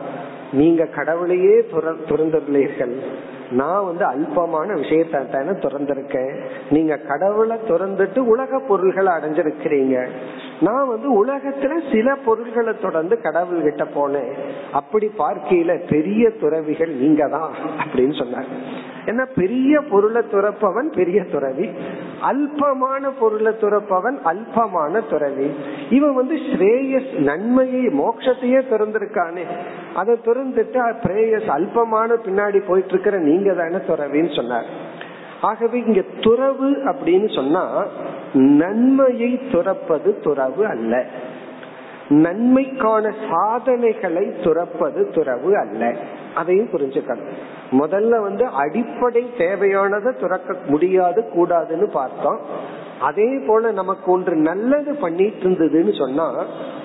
[0.52, 1.60] நீங்க கடவுளையே
[2.08, 3.00] துறந்துள்ளீர்கள்.
[3.50, 6.40] நான் வந்து அல்பமான விஷயத்த திறந்திருக்கேன்.
[6.70, 10.08] நீங்க கடவுளை திறந்துட்டு உலக பொருள்களை அடைஞ்சிருக்கிறீங்க.
[10.60, 14.32] நான் வந்து உலகத்துல சில பொருள்களை தொடர்ந்து கடவுள் கிட்ட போனேன்.
[14.72, 21.70] அப்படி பார்க்கையில பெரிய துறவிகள் நீங்க தான் அப்படின்னு சொன்னாங்க ஏன்னா பெரிய பொருளை துறப்பவன் பெரிய துறவி.
[22.22, 25.54] அல்பமான பொருளை துறப்பவன் அல்பமான துறவி.
[25.90, 29.44] இவன் வந்து ஸ்ரேயஸ் நன்மையை மோட்சத்தையே திறந்திருக்கானே.
[29.94, 34.64] அதை திறந்துட்டு பிரேயஸ் அல்பமான பின்னாடி போயிட்டு இருக்கிற நீங்க தானே துறவின்னு சொன்னார்.
[35.40, 37.86] ஆகவே இங்க துறவு அப்படின்னு சொன்னா
[38.32, 41.04] நன்மையை துறப்பது துறவு அல்ல.
[42.08, 45.94] நன்மைக்கான சாதனைகளை துறப்பது துறவு அல்ல.
[46.34, 47.32] அதையும் புரிஞ்சுக்கணும்.
[47.78, 52.38] முதல்ல வந்து அடிப்படை தேவையானதை துறக்க முடியாது கூடாதுன்னு பார்த்தோம்.
[53.00, 56.26] அதே போல நமக்கு ஒன்று நல்லது பண்ணிட்டு இருந்ததுன்னு சொன்னா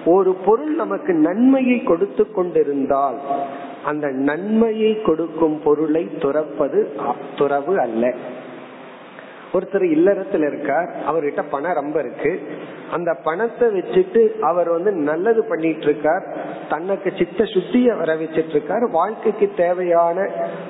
[0.06, 3.18] ஒரு பொருள் நமக்கு நன்மையை கொடுத்து கொண்டிருந்தால்
[3.86, 6.80] அந்த நன்மையை கொடுக்கும் பொருளை துறப்பது
[7.38, 8.14] துறவு அல்ல.
[9.54, 12.48] ஒருத்தர் இல்லறத்துல இருக்கார் அவர்கிட்ட பணம் ரொம்ப இருக்கு.
[12.92, 16.24] அந்த பணத்தை வச்சுட்டு அவர் வந்து நல்லது பண்ணிட்டு இருக்கார்.
[16.70, 18.90] தனக்கு சித்த சுத்திய வர வச்சிட்டு இருக்கார்.
[18.90, 20.30] வாழ்க்கைக்கு தேவையான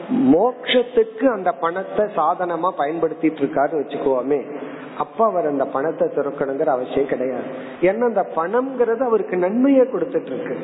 [0.10, 4.42] மோக்ஷத்துக்கு அந்த பணத்தை சாதனமா பயன்படுத்திட்டு இருக்காரு வச்சுக்கோமே.
[5.04, 7.50] அப்ப அவர் அந்த பணத்தை திறக்கணுங்கிற அவசியம் கிடையாது.
[7.88, 10.56] ஏன்னா அந்த பணம்ங்கிறது அவருக்கு நன்மையை கொடுத்துட்டு இருக்கு.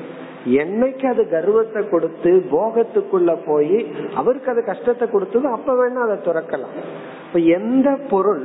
[0.62, 3.78] என்னைக்கு அது கர்வத்தை கொடுத்து போகத்துக்குள்ள போய்
[4.19, 6.76] அவருக்கு அது கஷ்டத்தை கொடுத்தது அப்ப வேணா அதை துறக்கலாம்.
[7.28, 8.43] இப்ப எந்த பொருள்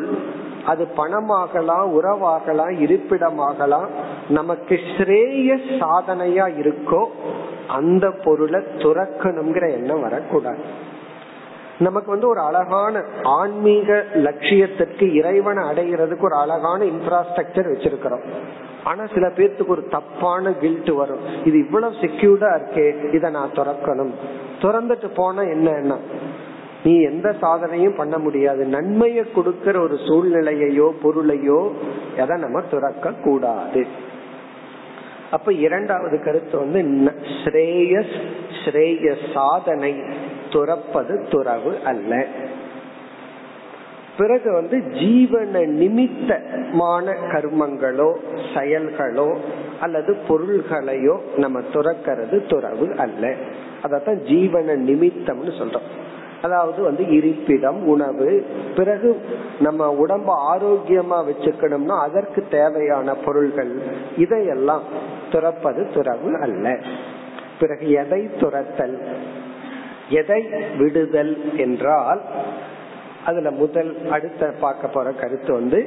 [0.70, 3.88] அது பணமாகலாம் உறவாகலாம் இருப்பிடமாகலாம்
[4.38, 5.50] நமக்கு ஸ்ரேய
[5.80, 7.02] சாதனையா இருக்கோ
[7.78, 10.62] அந்த பொருளை துறக்கணுங்கிற எண்ணம் வரக்கூடாது.
[11.86, 13.90] நமக்கு வந்து ஒரு அழகான ஆன்மீக
[14.26, 18.24] லட்சியத்திற்கு இறைவனை அடைகிறதுக்கு ஒரு அழகான இன்ஃப்ராஸ்ட்ரக்சர் வச்சிருக்கிறோம்.
[18.84, 21.24] ஆனா சில பேர்த்துக்கு ஒரு தப்பான கில்ட் வரும்.
[21.44, 24.12] இது இவ்வளவு செக்யூர்டா இருக்கே இதை நான் துறக்கணும்.
[24.62, 25.98] துறந்துட்டு போனா என்ன
[26.84, 28.62] நீ எந்த சாதனையும் பண்ண முடியாது.
[28.76, 31.60] நன்மையை கொடுக்கிற ஒரு சூழ்நிலையையோ பொருளையோ
[32.22, 33.82] எதை நம்ம துறக்க கூடாது
[35.36, 36.80] அப்ப இரண்டாவது கருத்து வந்து
[37.40, 38.14] ஸ்ரேயஸ்
[38.60, 39.92] ஸ்ரேய சாதனை
[40.50, 42.24] துறப்பது துறவு அல்ல.
[44.18, 48.14] பிறகு வந்து ஜீவன நிமித்தமான கர்மங்களோ
[48.54, 49.36] செயல்களோ
[49.80, 53.34] அல்லது பொருள்களையோ நம்ம துறக்கிறது துறவு அல்ல.
[53.82, 55.88] அதத்தான் ஜீவன நிமித்தம்னு சொல்றோம்.
[56.42, 59.20] அதாவது வந்து இருப்பிடம் உணவு பிறகு
[59.60, 63.78] நம்ம உடம்ப ஆரோக்கியமா வச்சுக்கணும்னா அதற்கு தேவையான பொருள்கள்
[64.16, 64.82] இதையெல்லாம்
[65.32, 66.78] துறப்பது துறவு அல்ல.
[67.60, 68.98] பிறகு எதை துரத்தல்
[70.10, 72.20] எதை விடுதல் என்றால்
[73.26, 75.80] அதுல முதல் அடுத்த பார்க்க போற கருத்து வந்து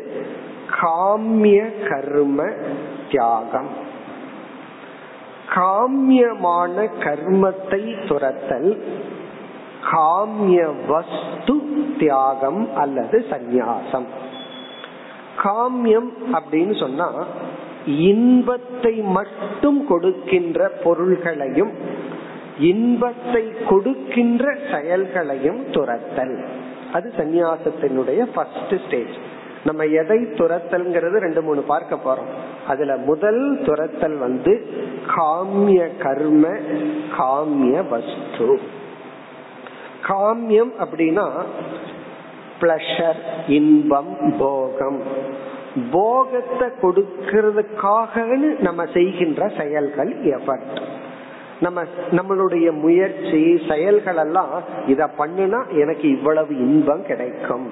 [0.82, 1.60] காமிய
[1.90, 2.46] கர்ம
[3.10, 3.70] தியாகம்.
[5.56, 8.72] காமியமான கர்மத்தை துரத்தல்
[9.92, 11.56] காமிய வஸ்து
[12.00, 14.08] தியாகம் அல்லது சந்நியாசம்.
[15.44, 17.10] காமியம் அப்படின்னு சொன்னா
[17.86, 21.74] இன்பத்தை மட்டும் கொடுக்கின்ற பொருள்களையும்
[22.60, 26.46] இன்பத்தை கொடுக்கின்ற செயல்களையும் துரத்தல்.
[26.94, 29.16] அது சந்நியாசத்தினுடைய ஃபர்ஸ்ட் ஸ்டேஜ்
[29.66, 32.68] நம்ம எதை துரத்தல்ங்கிறது ரெண்டு மூணு பார்க்க போறோம்.
[32.68, 34.68] அதுல முதல் துரத்தல் வந்து
[35.08, 36.48] காமிய கர்ம
[37.18, 38.60] காமிய வஸ்து.
[40.08, 41.32] காமியம் அப்படின்னா
[42.62, 45.02] பிளஷர் இன்பம் போகம்.
[45.92, 50.82] போகத்தை கொடுக்கறதுக்காகனு நம்ம செய்கின்ற செயல்கள் எஃபர்ட்
[51.66, 51.82] நம்ம
[52.18, 54.54] நம்மளுடைய முயற்சி செயல்கள் எல்லாம்
[54.88, 57.68] இத பண்ணுனா எனக்கு இவ்வளவு இன்பம் கிடைக்கும்.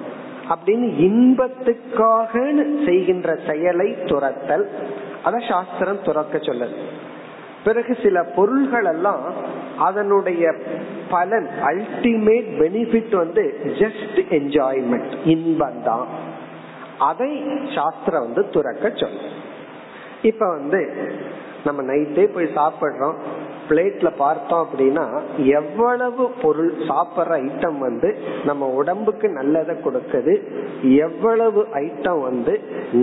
[0.52, 2.32] அப்படின்னு இன்பத்துக்காக
[2.86, 4.66] செய்கின்ற செயலை துரத்தல்
[5.22, 6.76] அத சாஸ்திரம் துறக்க சொல்லுது.
[7.66, 9.24] பிறகு சில பொருள்கள் எல்லாம்
[9.88, 10.44] அதனுடைய
[11.10, 13.44] பலன் அல்டிமேட் பெனிஃபிட் வந்து
[13.80, 16.06] ஜஸ்ட் என்ஜாய்மெண்ட் இன்பம் தான்
[17.10, 17.30] அதை
[17.74, 19.30] சாஸ்திரம் வந்து துறக்க சொல்லும்
[20.22, 20.80] இப்ப வந்து
[21.66, 23.18] நம்ம நைட்டே போய் சாப்பிடுறோம்.
[23.68, 25.04] பிளேட்ல பார்த்தோம் அப்படின்னா
[25.58, 28.08] எவ்வளவு பொருள் சாப்பிடுற ஐட்டம் வந்து
[28.44, 30.34] நம்ம உடம்புக்கு நல்லதை கொடுக்குது
[31.06, 32.54] எவ்வளவு ஐட்டம் வந்து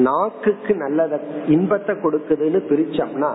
[0.08, 3.32] நாக்குக்கு நல்லத இன்பத்தை கொடுக்குதுன்னு பிரிச்சோம்னா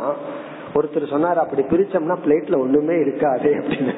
[0.74, 3.94] ஒருத்தர் சொன்னார் அப்படி பிரிச்சோம்னா பிளேட்ல ஒண்ணுமே இருக்காது அப்படின்னு.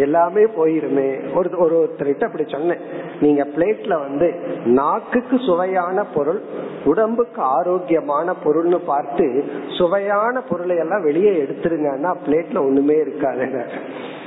[0.00, 1.08] எல்லாமே போயிருமே.
[1.34, 2.82] ஒரு ஒரு ஒருத்தர்கிட்ட அப்படி சொன்னேன்.
[3.20, 4.28] நீங்க பிளேட்ல வந்து
[4.64, 6.40] நாக்குக்கு சுவையான பொருள்
[6.84, 9.44] உடம்புக்கு ஆரோக்கியமான பொருள்னு பார்த்து
[9.78, 13.60] சுவையான பொருளை எல்லாம் வெளியே எடுத்துருங்கன்னா பிளேட்ல ஒண்ணுமே இருக்காதுங்க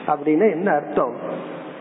[0.07, 1.15] அப்படின்னு என்ன அர்த்தம்?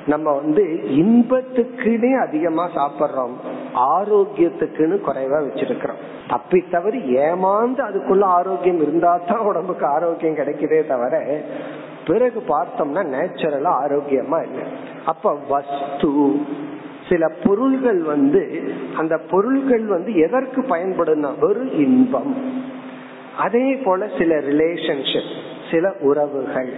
[0.06, 0.62] நம்ம வந்து
[1.00, 3.34] இன்பத்துக்குன்னே அதிகமா சாப்பிடுறோம்.
[3.74, 6.00] ஆரோக்கியத்துக்குன்னு குறைவா வச்சிருக்கிறோம்.
[6.28, 11.40] தப்பி தவறு ஏமாந்து அதுக்குள்ள ஆரோக்கியம் இருந்தா தான் உடம்புக்கு ஆரோக்கியம் கிடைக்குதே தவிர
[12.06, 14.64] பிறகு பார்த்தோம்னா நேச்சுரலா ஆரோக்கியமா இல்லை.
[15.06, 16.40] அப்ப வஸ்து
[17.08, 22.60] சில பொருள்கள் வந்து அந்த பொருள்கள் வந்து எதற்கு பயன்படுனா ஒரு இன்பம்.
[23.38, 25.34] அதே போல சில ரிலேஷன்ஷிப்
[25.70, 26.74] சில உறவுகள்.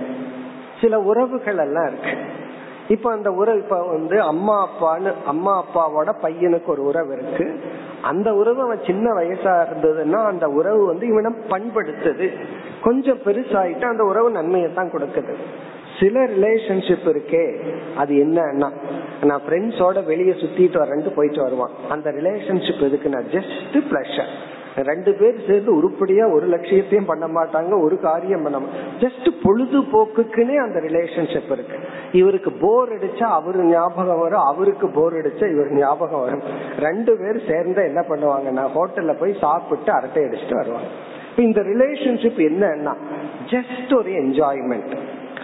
[0.80, 2.16] சில உறவுகள் எல்லாம் இருக்கு.
[2.88, 7.60] இப்ப அந்த உறவு இப்ப வந்து அம்மா அப்பான்னு அம்மா அப்பாவோட பையனுக்கு ஒரு உறவு இருக்கு.
[8.10, 12.26] அந்த உறவு அவன் சின்ன வயசா இருந்ததுன்னா அந்த உறவு வந்து இவனம் பண்படுத்துது.
[12.82, 15.34] கொஞ்சம் பெருசாயிட்டு அந்த உறவு நன்மையை தான் கொடுக்குது.
[16.00, 17.44] சில ரிலேஷன்ஷிப் இருக்கே
[17.96, 18.70] அது என்னன்னா
[19.22, 21.70] நான் ஃப்ரெண்ட்ஸோட வெளியே சுத்திட்டு வரேன்ட்டு போயிட்டு வருவான்.
[21.90, 24.32] அந்த ரிலேஷன்ஷிப் எதுக்குன்னா ஜஸ்ட் பிளஷர்
[24.82, 28.58] ரெண்டு பேர் சேர்ந்து உருப்படியா ஒரு லட்சியத்தையும் பண்ண மாட்டாங்க ஒரு காரியம் பண்ண
[28.98, 31.78] ஜஸ்ட் பொழுதுபோக்குக்குன்னே அந்த ரிலேஷன்ஷிப் இருக்கு.
[32.12, 36.42] இவருக்கு போர் அடிச்சா அவரு ஞாபகம் வரும் அவருக்கு போர் அடிச்சா இவர் ஞாபகம் வரும்.
[36.78, 40.88] ரெண்டு பேர் சேர்ந்து என்ன பண்ணுவாங்கன்னா ஹோட்டல்ல போய் சாப்பிட்டு அரட்டை அடிச்சுட்டு வருவாங்க.
[41.36, 42.94] இந்த ரிலேஷன்ஷிப் என்னன்னா
[43.46, 44.96] ஜஸ்ட் ஒரு என்ஜாய்மெண்ட்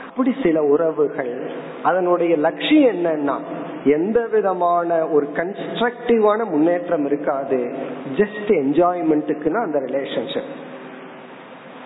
[0.09, 1.51] அப்படி சில உறவுகள்
[1.83, 3.37] அதனுடைய லட்சியம் என்னன்னா
[3.85, 7.73] எந்த விதமான ஒரு கன்ஸ்ட்ரக்டிவான முன்னேற்றம் இருக்காது.
[8.16, 10.51] ஜஸ்ட் என்ஜாய்மெண்ட்டுக்குன்னா அந்த ரிலேஷன்ஷிப்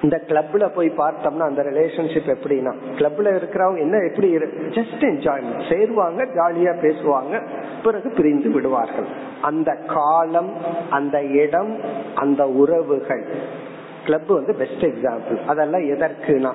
[0.02, 4.37] இந்த கிளப்ல போய் பார்த்தோம்னா அந்த ரிலேஷன்ஷிப் எப்படின்னா கிளப்ல இருக்கிறவங்க என்ன எப்படி
[4.68, 7.42] ஜஸ்ட் என்ஜாய்மெண்ட் சேருவாங்க ஜாலியா பேசுவாங்க
[7.83, 9.04] பிறகு பிரிந்து விடுவார்கள்.
[9.40, 10.52] அந்த காலம்
[10.90, 11.78] அந்த இடம்
[12.14, 13.24] அந்த உறவுகள்.
[14.04, 16.52] கிளப் வந்து பெஸ்ட் எக்ஸாம்பிள் அதெல்லாம் எதற்குனா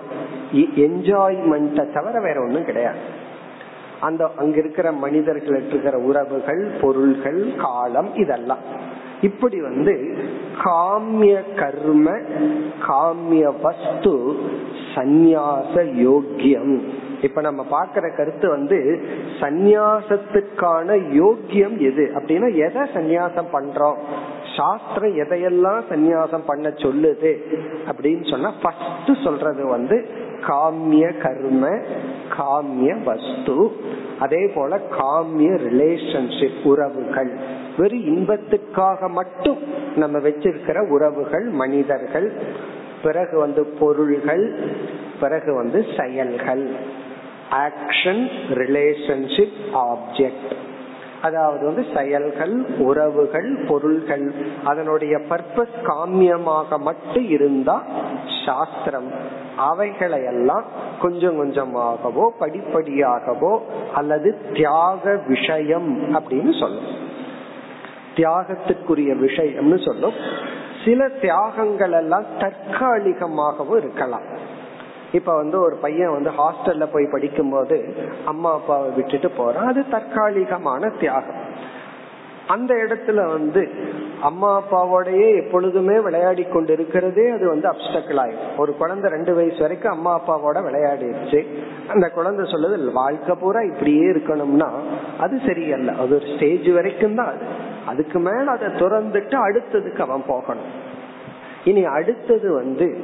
[0.76, 2.98] என்ஜாய்மெண்ட்டை e-, தவிர வேற ஒன்றும் கிடையாது.
[4.02, 8.88] அந்த அங்க இருக்கிற மனிதர்கள் இருக்கிற உறவுகள் பொருள்கள் காலம் இதெல்லாம்.
[9.22, 10.18] இப்படி வந்து
[10.64, 12.12] காமிய கர்ம
[12.88, 14.36] காமிய வஸ்து
[14.96, 16.80] சந்நியாச யோக்கியம்.
[17.22, 19.00] இப்ப நம்ம பாக்குற கருத்து வந்து
[19.40, 22.12] சந்நியாசத்துக்கான யோக்கியம் எது?
[22.16, 23.96] அப்படின்னா எதை சந்நியாசம் பண்றோம்?
[24.58, 27.38] சாஸ்திரம் எதையெல்லாம் சந்நியாசம் பண்ண சொல்லுது?
[27.92, 31.70] அப்படின்னு சொன்னா ஃபர்ஸ்ட் சொல்றது வந்து காமிய கர்ம
[32.38, 33.72] காமிய வஸ்து.
[34.20, 37.32] அதே போல காமிய ரிலேஷன்ஷிப் உறவுகள்.
[37.78, 39.58] வெறும் இன்பத்துக்காக மட்டும்
[39.96, 42.32] நம்ம வச்சிருக்கிற உறவுகள் மனிதர்கள்
[43.04, 44.56] பிறகு வந்து பொருள்கள்
[45.20, 46.70] பிறகு வந்து செயல்கள்.
[47.52, 50.52] ஆக்ஷன் ரிலேஷன்ஷிப் ஆப்ஜெக்ட்
[51.22, 54.34] அதாவது வந்து செயல்கள் உறவுகள் பொருள்கள்.
[54.64, 57.84] அதனுடைய பர்பஸ் காமியமாக மட்டும் இருந்தா
[58.50, 59.12] சாஸ்திரம்
[59.58, 60.64] அவைகளை எல்லாம்
[61.02, 63.60] கொஞ்சம் கொஞ்சமாகவோ படிப்படியாகவோ
[63.94, 66.88] அல்லது தியாக விஷயம் அப்படின்னு சொல்லும்.
[68.16, 70.14] தியாகத்துக்குரிய விஷயம்னு சொல்லும்.
[70.86, 74.28] சில தியாகங்கள் எல்லாம் தற்காலிகமாகவும் இருக்கலாம்.
[75.12, 77.78] இப்ப வந்து ஒரு பையன் வந்து ஹாஸ்டல்ல போய் படிக்கும் போது
[78.26, 79.68] அம்மா அப்பாவை விட்டுட்டு போறான்.
[79.68, 81.48] அது தற்காலிகமான தியாகம்.
[82.48, 83.64] அந்த இடத்துல வந்து
[84.22, 89.92] அம்மா அப்பாவோடயே எப்பொழுதுமே விளையாடி கொண்டு இருக்கிறதே அது வந்து அப்டக்கல் ஆயிடும் ஒரு குழந்தை ரெண்டு வயசு வரைக்கும்
[89.92, 91.46] அம்மா அப்பாவோட விளையாடிடுச்சு.
[91.88, 94.70] அந்த குழந்தை சொல்லுது வாழ்க்கை பூரா இப்படியே இருக்கணும்னா
[95.20, 95.92] அது சரியல்ல.
[95.92, 97.38] அது ஒரு ஸ்டேஜ் வரைக்கும் தான் அது.
[97.86, 100.70] அதுக்கு மேல அதை துறந்துட்டு அடுத்ததுக்கு அவன் போகணும்.
[101.64, 102.98] இனி அடுத்தது வந்து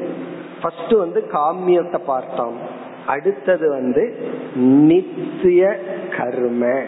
[0.62, 2.58] ஃபர்ஸ்ட் வந்து காமியத்தை பார்த்தோம்.
[3.06, 4.17] அடுத்தது வந்து
[4.62, 5.80] நித்திய
[6.17, 6.82] கர்ம.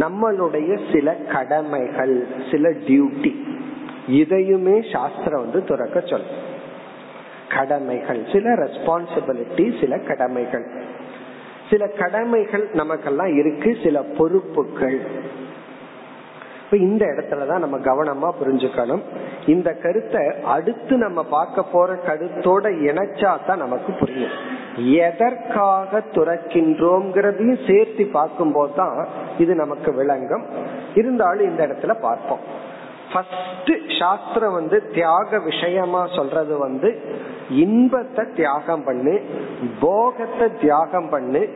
[0.00, 3.32] நம்மளுடைய சில கடமைகள் சில டியூட்டி
[4.08, 6.26] இதையுமே சாஸ்திரம் வந்து துறக்க சொல்
[7.48, 10.66] கடமைகள் சில ரெஸ்பான்சிபிலிட்டி சில கடமைகள்.
[11.70, 15.00] சில கடமைகள் நமக்கெல்லாம் இருக்கு சில பொறுப்புகள்.
[16.66, 19.02] இப்ப இந்த இடத்துலதான் நம்ம கவனமா புரிஞ்சுக்கணும்.
[19.46, 24.30] இந்த கருத்தை அடுத்து நம்ம பார்க்க போற கருத்தோட இணைச்சா தான் நமக்கு புரியும்.
[24.76, 29.06] எதற்காக துறக்கின்றோம்ங்கிறதையும் சேர்த்து பார்க்கும் போதுதான்
[29.38, 30.44] இது நமக்கு விளங்கும்.
[30.94, 32.38] இருந்தாலும் இந்த இடத்துல பார்ப்போம்.
[33.12, 36.90] ஃபர்ஸ்ட் சாஸ்திரம் வந்து தியாக விஷயமா சொல்றது வந்து
[37.48, 39.20] இன்பத்தை தியாகம் பண்ணு
[39.80, 41.48] போகத்தை தியாகம் பண்ணு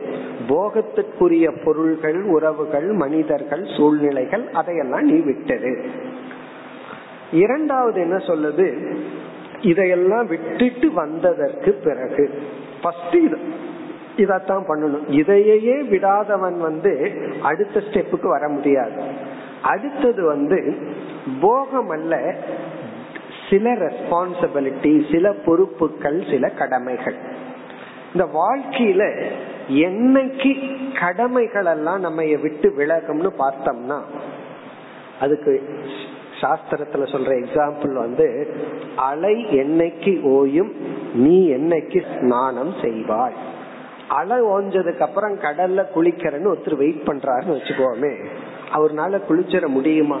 [0.47, 5.71] போகத்துக்குரிய பொருள்கள் உறவுகள் மனிதர்கள் சூழ்நிலைகள் அதையெல்லாம் நீ விட்டது
[7.31, 8.65] இரண்டாவது என்ன சொல்லுது?
[9.61, 12.23] இதையெல்லாம் விட்டுட்டு வந்ததற்கு பிறகு
[12.81, 13.37] ஃபர்ஸ்ட் இது
[14.17, 15.05] இதத்தான் பண்ணணும்.
[15.07, 16.93] இதையே விடாதவன் வந்து
[17.41, 19.01] அடுத்த ஸ்டெப்புக்கு வர முடியாது.
[19.61, 20.59] அடுத்தது வந்து
[21.41, 22.35] போகம் அல்ல
[23.49, 27.15] சில ரெஸ்பான்சிபிலிட்டி சில பொறுப்புகள் சில கடமைகள்.
[28.13, 29.29] இந்த வாழ்க்கையில
[29.69, 30.51] என்னைக்கு
[30.99, 33.99] கடமைகள் எல்லாம் நம்ம விட்டு விலகும்னு பார்த்தோம்னா
[35.19, 35.69] அதுக்கு
[36.41, 38.55] சாஸ்திரத்துல சொல்ற எக்ஸாம்பிள் வந்து
[38.95, 40.71] அலை என்னைக்கு ஓயும்
[41.13, 43.33] நீ என்னைக்கு ஸ்நானம் செய்வாய்.
[44.07, 48.13] அலை ஓஞ்சதுக்கு அப்புறம் கடல்ல குளிக்கிறன்னு ஒருத்தர் வெயிட் பண்றாருன்னு வச்சுக்கோமே
[48.73, 50.19] அவர்னால குளிச்சிட முடியுமா?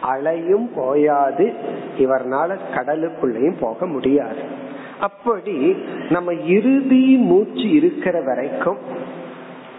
[0.00, 1.52] அலையும் போயாது.
[1.98, 4.64] இவர்னால கடலுக்குள்ளேயும் போக முடியாது.
[5.00, 5.76] அப்படி
[6.08, 8.76] நம்ம இறுதி மூச்சு இருக்கிற வரைக்கும்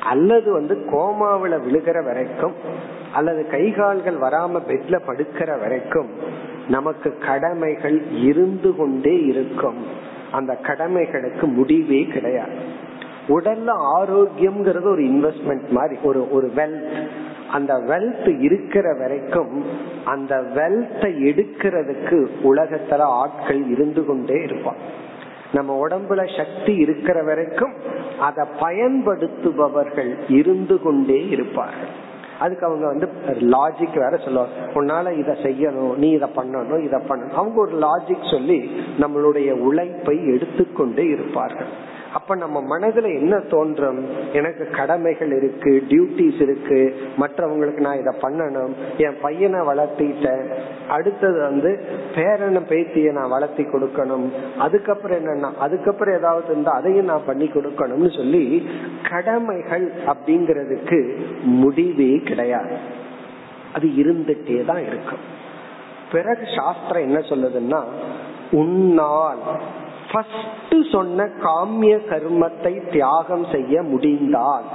[0.04, 2.54] அல்லது வந்து கோமாவில விழுகிற வரைக்கும்
[3.14, 6.10] அல்லது கை கால்கள் வராம பெட்ல படுக்கிற வரைக்கும்
[6.70, 9.76] நமக்கு கடமைகள் இருந்து கொண்டே இருக்கும்.
[10.32, 12.86] அந்த கடமைகளுக்கு முடிவே கிடையாது.
[13.28, 17.08] உடல்ல ஆரோக்கியம்ங்கிறது ஒரு இன்வெஸ்ட்மெண்ட் மாதிரி ஒரு ஒரு வெல்த்
[17.52, 19.64] அந்த வெல்த் இருக்கிற வரைக்கும்
[20.06, 25.06] அந்த வெல்த்தை எடுக்கிறதுக்கு உலகத்துல ஆட்கள் இருந்து கொண்டே இருப்பான்
[25.54, 27.74] நம்ம உடம்புல சக்தி இருக்கிற வரைக்கும்
[28.20, 32.06] அதை பயன்படுத்துபவர்கள் இருந்து கொண்டே இருப்பார்கள்.
[32.40, 34.54] அதுக்கு அவங்க வந்து லாஜிக் வேற சொல்லுவாங்க.
[34.74, 37.32] உன்னால இதை செய்யணும் நீ இதை பண்ணணும் இதை பண்ணணும்.
[37.32, 41.68] அவங்க ஒரு லாஜிக் சொல்லி நம்மளுடைய உழைப்பை எடுத்துக்கொண்டே இருப்பார்கள்.
[42.18, 44.00] அப்ப நம்ம மனதுல என்ன தோன்றும்?
[44.34, 46.80] எனக்கு கடமைகள் இருக்கு டியூட்டிஸ் இருக்கு
[47.18, 50.46] மற்றவங்களுக்கு நான் இதை பண்ணணும் என் பையனை வளர்த்திட்டேன்.
[50.88, 51.72] அடுத்தது வந்து
[52.16, 54.28] பேரனை பேத்திய நான் வளர்த்தி கொடுக்கணும்.
[54.58, 58.44] அதுக்கப்புறம் என்னன்னா அதுக்கப்புறம் ஏதாவது இருந்தா அதையும் நான் பண்ணி கொடுக்கணும்னு சொல்லி
[59.10, 61.00] கடமைகள் அப்படிங்கறதுக்கு
[61.62, 62.76] முடிவே கிடையாது.
[63.74, 65.24] அது இருந்துட்டே தான் இருக்கும்.
[66.12, 67.82] பிறகு சாஸ்திரம் என்ன சொல்லுதுன்னா
[68.52, 69.42] உன்னால்
[70.12, 74.68] ஃபர்ஸ்ட் சொன்ன காமிய கர்மத்தை தியாகம் செய்ய முடிந்தால்.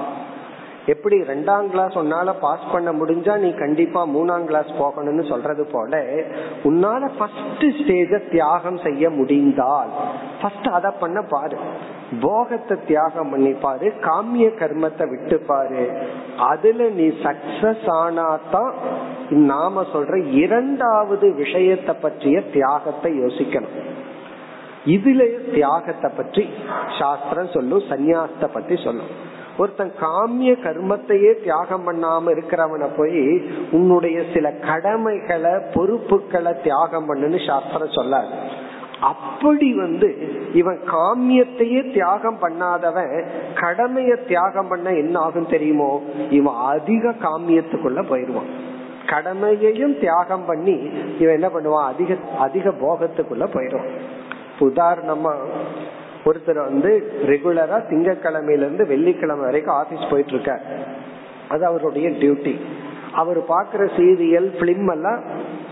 [0.92, 6.01] எப்படி ரெண்டாம் கிளாஸ் உன்னால பாஸ் பண்ண முடிஞ்சா நீ கண்டிப்பா மூணாம் கிளாஸ் போகணும்னு சொல்றது போல
[6.71, 9.92] உன்னால ஃபர்ஸ்ட் ஸ்டேஜ தியாகம் செய்ய முடிந்தால்
[10.40, 11.59] ஃபர்ஸ்ட் அத பண்ண பாரு.
[12.27, 15.85] போகத்தை தியாகம் பண்ணி பாரு காமிய கர்மத்தை விட்டு பாரு.
[16.51, 18.73] அதுல நீ சக்சஸ் ஆனாதான்
[19.53, 20.14] நாம சொல்ற
[20.45, 23.79] இரண்டாவது விஷயத்தை பற்றிய தியாகத்தை யோசிக்கணும்.
[24.87, 26.49] இதுல தியாகத்தை பற்றி
[26.99, 29.12] சாஸ்திரம் சொல்லும் சந்நியாசத்தை பத்தி சொல்லும்.
[29.59, 33.42] ஒருத்தன் காமிய கர்மத்தையே தியாகம் பண்ணாம இருக்கிறவனை போய்
[33.73, 38.29] உன்னுடைய சில கடமைகளை பொறுப்புகளை தியாகம் பண்ணுன்னு சாஸ்திரம் சொல்லாது.
[39.01, 40.09] அப்படி வந்து
[40.53, 46.03] இவன் காமியத்தையே தியாகம் பண்ணாதவன் கடமைய தியாகம் பண்ண என்ன ஆகும் தெரியுமோ?
[46.31, 48.51] இவன் அதிக காமியத்துக்குள்ள போயிருவான்
[49.07, 51.88] கடமையையும் தியாகம் பண்ணி இவன் என்ன பண்ணுவான்?
[51.92, 54.21] அதிக அதிக போகத்துக்குள்ள போயிடுவான்.
[54.68, 55.35] உதாரணமா
[56.29, 56.90] ஒருத்தர் வந்து
[57.31, 60.53] ரெகுலரா திங்கக்கிழமையில இருந்து வெள்ளிக்கிழமை வரைக்கும் ஆபீஸ் போயிட்டு இருக்க
[61.48, 62.55] அது அவருடைய டியூட்டி
[63.20, 65.22] அவர் பாக்குற சீரியல் பிலிம் எல்லாம்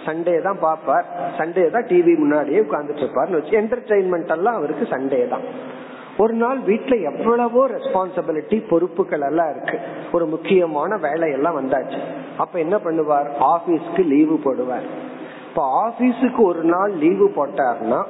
[0.07, 1.07] சண்டே தான் பாப்பார்
[1.38, 5.44] சண்டே தான் டிவி முன்னாடியே உட்கார்ந்துட்டு இருப்பார்னு வச்சு என்டர்டைன்மெண்ட் எல்லாம் அவருக்கு சண்டே தான்.
[6.18, 9.76] ஒரு நாள் வீட்டுல எவ்வளவோ ரெஸ்பான்சிபிலிட்டி பொறுப்புகள் எல்லாம் இருக்கு.
[10.12, 12.00] ஒரு முக்கியமான வேலையெல்லாம் வந்தாச்சு.
[12.37, 13.29] அப்ப என்ன பண்ணுவார்?
[13.55, 14.87] ஆபீஸ்க்கு லீவு போடுவார்.
[15.48, 18.00] இப்ப ஆபீஸுக்கு ஒரு நாள் லீவு போட்டார்னா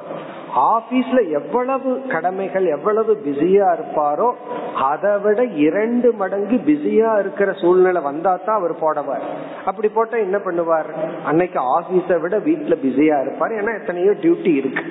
[0.55, 4.31] ஆபீஸ்ல எவ்வளவு கடமைகள் எவ்வளவு பிஸியா இருப்பாரோ
[4.75, 9.21] அதை விட இரண்டு மடங்கு பிஸியா இருக்கிற சூழ்நிலை வந்தா தான் அவர் போடவார்.
[9.65, 10.89] அப்படி போட்டா என்ன பண்ணுவார்?
[11.25, 13.51] அன்னைக்கு ஆபீஸை விட வீட்டுல பிஸியா இருப்பார்.
[13.51, 14.83] ஏன்னா எத்தனையோ டியூட்டி இருக்கு.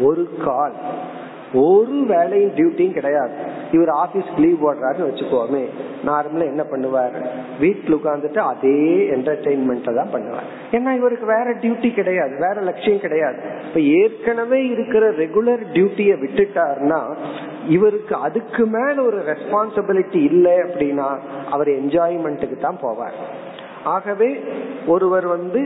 [0.00, 0.72] ஒரு கால்
[1.52, 3.32] ஒரு வேலையும் டியூட்டியும் கிடையாது.
[3.72, 5.68] இவர் ஆபீஸ்க்கு லீவ் போடுறாருன்னு வச்சுக்கோமே.
[6.06, 7.26] நார்மலா என்ன பண்ணுவார்?
[7.60, 10.74] வீட்டுல உட்காந்துட்டு அதே என்டர்டைன்மெண்ட்ல தான் பண்ணுவார்.
[10.74, 12.36] ஏன்னா இவருக்கு வேற டியூட்டி கிடையாது.
[12.38, 13.36] வேற லட்சியம் கிடையாது.
[13.66, 17.00] இப்ப ஏற்கனவே இருக்கிற ரெகுலர் டியூட்டிய விட்டுட்டாருன்னா
[17.68, 21.18] இவருக்கு அதுக்கு மேல ஒரு ரெஸ்பான்சிபிலிட்டி இல்லை அப்படின்னா
[21.50, 23.18] அவர் என்ஜாய்மெண்ட்டுக்கு தான் போவார்.
[23.86, 24.44] ஆகவே
[24.86, 25.60] ஒருவர் வந்து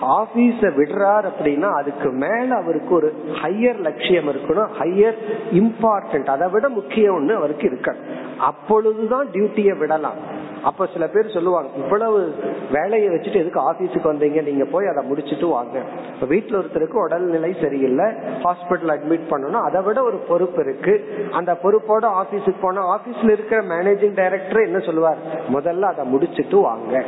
[0.00, 3.08] ஆபீஸ விடுறார் அப்படின்னா அதுக்கு மேல அவருக்கு ஒரு
[3.42, 5.18] ஹையர் லட்சியம் இருக்கணும் ஹையர்
[5.52, 8.12] இம்பார்ட்டன்ட் அதை விட முக்கியம் ஒண்ணு அவருக்கு இருக்கணும்.
[8.38, 10.42] அப்பொழுதுதான் டியூட்டியை விடலாம்.
[10.62, 12.34] அப்ப சில பேர் சொல்லுவாங்க இவ்வளவு
[12.72, 14.42] வேலையை வச்சுட்டு எதுக்கு ஆபீஸுக்கு வந்தீங்க?
[14.42, 15.78] நீங்க போய் அதை முடிச்சுட்டு வாங்க.
[16.14, 18.04] இப்ப வீட்டுல ஒருத்தருக்கு உடல்நிலை சரியில்லை
[18.44, 20.94] ஹாஸ்பிட்டல் அட்மிட் பண்ணணும் அதை விட ஒரு பொறுப்பு இருக்கு.
[21.30, 25.16] அந்த பொறுப்போட ஆபீஸுக்கு போனா ஆபீஸ்ல இருக்கிற மேனேஜிங் டைரக்டர் என்ன சொல்லுவார்?
[25.52, 27.04] முதல்ல அதை முடிச்சுட்டு வாங்க.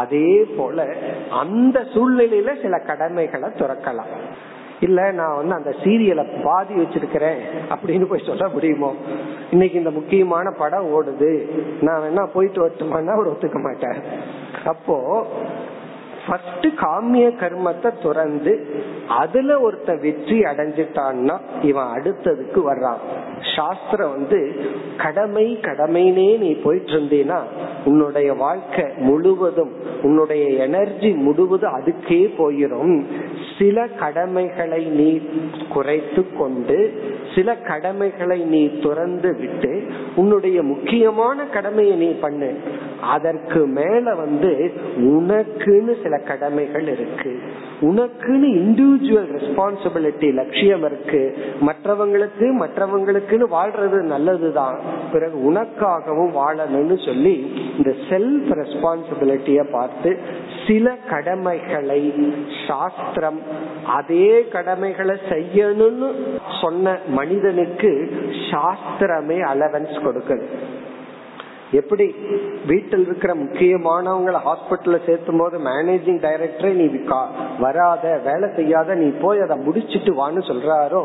[0.00, 0.86] அதே போல
[1.42, 4.12] அந்த சூழ்நிலையில சில கடமைகளை துறக்கலாம்.
[4.80, 7.40] இல்ல நான் வந்து அந்த சீரியலை பாதி வச்சிருக்கிறேன்
[7.74, 8.90] அப்படின்னு போய் சொல்ல முடியுமோ?
[9.50, 11.32] இன்னைக்கு இந்த முக்கியமான படம் ஓடுது.
[11.80, 14.00] நான் வேணா போயிட்டு வரட்டுமான்னா அவர் ஒத்துக்க மாட்டார்.
[14.64, 14.96] அப்போ
[16.26, 18.52] ஃபர்ஸ்ட் காமிய கர்மத்தை துறந்து
[19.08, 23.02] அதுல ஒருத்த வெற்றி அடைஞ்சிட்டான்னா இவன் அடுத்ததுக்கு வர்றான்.
[23.56, 24.54] சாஸ்திரம் வந்து
[24.96, 27.38] கடமை கடமைனே நீ போயிட்டு இருந்தீனா
[27.84, 29.72] உன்னுடைய வாழ்க்கை முழுவதும்
[30.02, 33.04] உன்னுடைய எனர்ஜி முழுவதும் அதுக்கே போயிடும்
[33.58, 35.20] சில கடமைகளை நீ
[35.68, 36.78] குறைத்து கொண்டு
[37.34, 39.82] சில கடமைகளை நீ துறந்து விட்டு
[40.16, 42.50] உன்னுடைய முக்கியமான கடமையை நீ பண்ணு.
[43.00, 47.40] அதற்கு மேல வந்து உனக்குன்னு சில கடமைகள் இருக்கு.
[47.80, 51.36] உனக்குன்னு இண்டிவிஜுவல் ரெஸ்பான்சிபிலிட்டி லட்சியம் இருக்கு.
[51.60, 54.78] மற்றவங்களுக்கு மற்றவங்களுக்குன்னு வாழ்றது நல்லதுதான்.
[55.12, 60.18] பிறகு உனக்காகவும் வாழணும்னு சொல்லி இந்த செல்ஃப் ரெஸ்பான்சிபிலிட்டிய பார்த்து
[60.66, 62.14] சில கடமைகளை
[62.68, 63.40] சாஸ்திரம்
[63.86, 66.10] அதே கடமைகளை செய்யணும்னு
[66.60, 68.10] சொன்ன மனிதனுக்கு
[68.50, 70.42] சாஸ்திரமே அலவன்ஸ் கொடுக்குது.
[71.74, 72.06] எப்படி
[72.66, 76.86] வீட்டில் இருக்கிற முக்கியமானவங்களை ஹாஸ்பிட்டல்ல சேர்த்தும் போது மேனேஜிங் டைரக்டரே நீ
[77.58, 81.02] வராத வேலை செய்யாத நீ போய் அதை முடிச்சிட்டு வான்னு சொல்றாரோ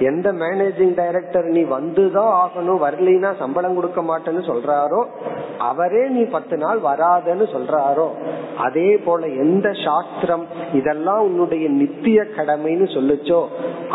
[0.00, 5.00] எந்த மேனேஜிங் டைரக்டர் நீ வந்துதான் ஆகணும் வரலினா சம்பளம் கொடுக்க மாட்டேன்னு சொல்றாரோ
[5.58, 8.08] அவரே நீ பத்து நாள் வராதன்னு சொல்றாரோ
[8.58, 13.40] அதே போல எந்த சாஸ்திரம் இதெல்லாம் உன்னுடைய நித்திய கடமைன்னு சொல்லுச்சோ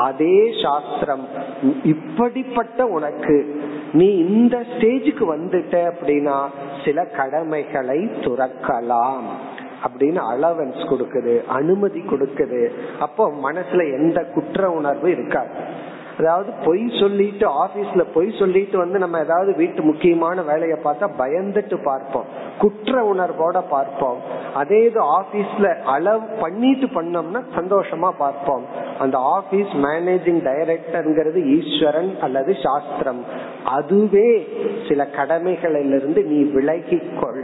[0.08, 1.24] அதே சாஸ்திரம்.
[1.84, 3.36] இப்படிப்பட்ட உனக்கு
[3.94, 5.76] நீ இந்த ஸ்டேஜுக்கு வந்துட்ட
[6.10, 6.50] அப்படின்னா
[6.86, 9.26] சில கடமைகளை துறக்கலாம்
[9.84, 12.72] அப்படின்னு அலவன்ஸ் கொடுக்குது அனுமதி கொடுக்குது.
[13.00, 15.50] அப்போ மனசுல எந்த குற்ற உணர்வு இருக்காது.
[16.20, 22.26] அதாவது பொய் சொல்லிட்டு ஆபீஸ்ல பொய் சொல்லிட்டு வந்து நம்ம ஏதாவது வீட்டு முக்கியமான வேலையை பார்த்தா பயந்துட்டு பார்ப்போம்.
[22.58, 24.18] குற்ற உணர்வோட பார்ப்போம்.
[24.54, 28.66] அதே இது ஆபீஸ்ல அளவு பண்ணிட்டு பண்ணோம்னா சந்தோஷமா பார்ப்போம்.
[29.00, 33.22] அந்த ஆபீஸ் மேனேஜிங் டைரக்டர்ங்கிறது ஈஸ்வரன் அல்லது சாஸ்திரம்.
[33.66, 34.30] அதுவே
[34.88, 37.44] சில கடமைகளிலிருந்து நீ விலகிக்கொள்.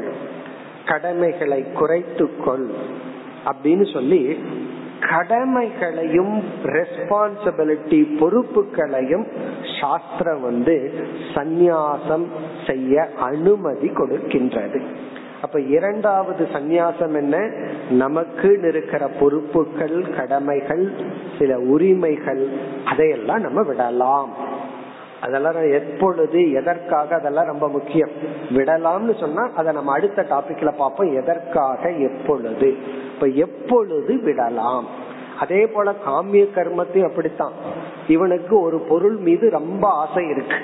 [0.86, 2.67] கடமைகளை குறைத்துக்கொள்
[3.45, 4.21] அப்படின்னு சொல்லி
[5.10, 9.28] கடமைகளையும் ரெஸ்பான்சிபிலிட்டி பொறுப்புகளையும்
[9.82, 10.93] சாஸ்திரம் வந்து
[11.34, 12.26] சந்நியாசம்
[12.68, 14.82] செய்ய அனுமதி கொடுக்கின்றது.
[15.41, 17.51] அப்ப இரண்டாவது சந்நியாசம் என்ன?
[17.89, 20.91] நமக்கு இருக்கிற பொறுப்புகள் கடமைகள்
[21.39, 22.49] சில உரிமைகள்
[22.86, 24.30] அதையெல்லாம் நம்ம விடலாம்.
[25.22, 28.10] அதெல்லாம் எப்பொழுது எதற்காக அதெல்லாம் ரொம்ப முக்கியம்.
[28.49, 31.16] விடலாம்னு சொன்னா அதை நம்ம அடுத்த டாபிக்ல பார்ப்போம்.
[31.16, 33.03] எதற்காக எப்பொழுது?
[33.16, 34.86] இப்ப எப்பொழுது விடலாம்?
[35.39, 37.51] அதே போல காமிய கர்மத்தையும் அப்படித்தான்.
[38.07, 40.55] இவனுக்கு ஒரு பொருள் மீது ரொம்ப ஆசை இருக்கு.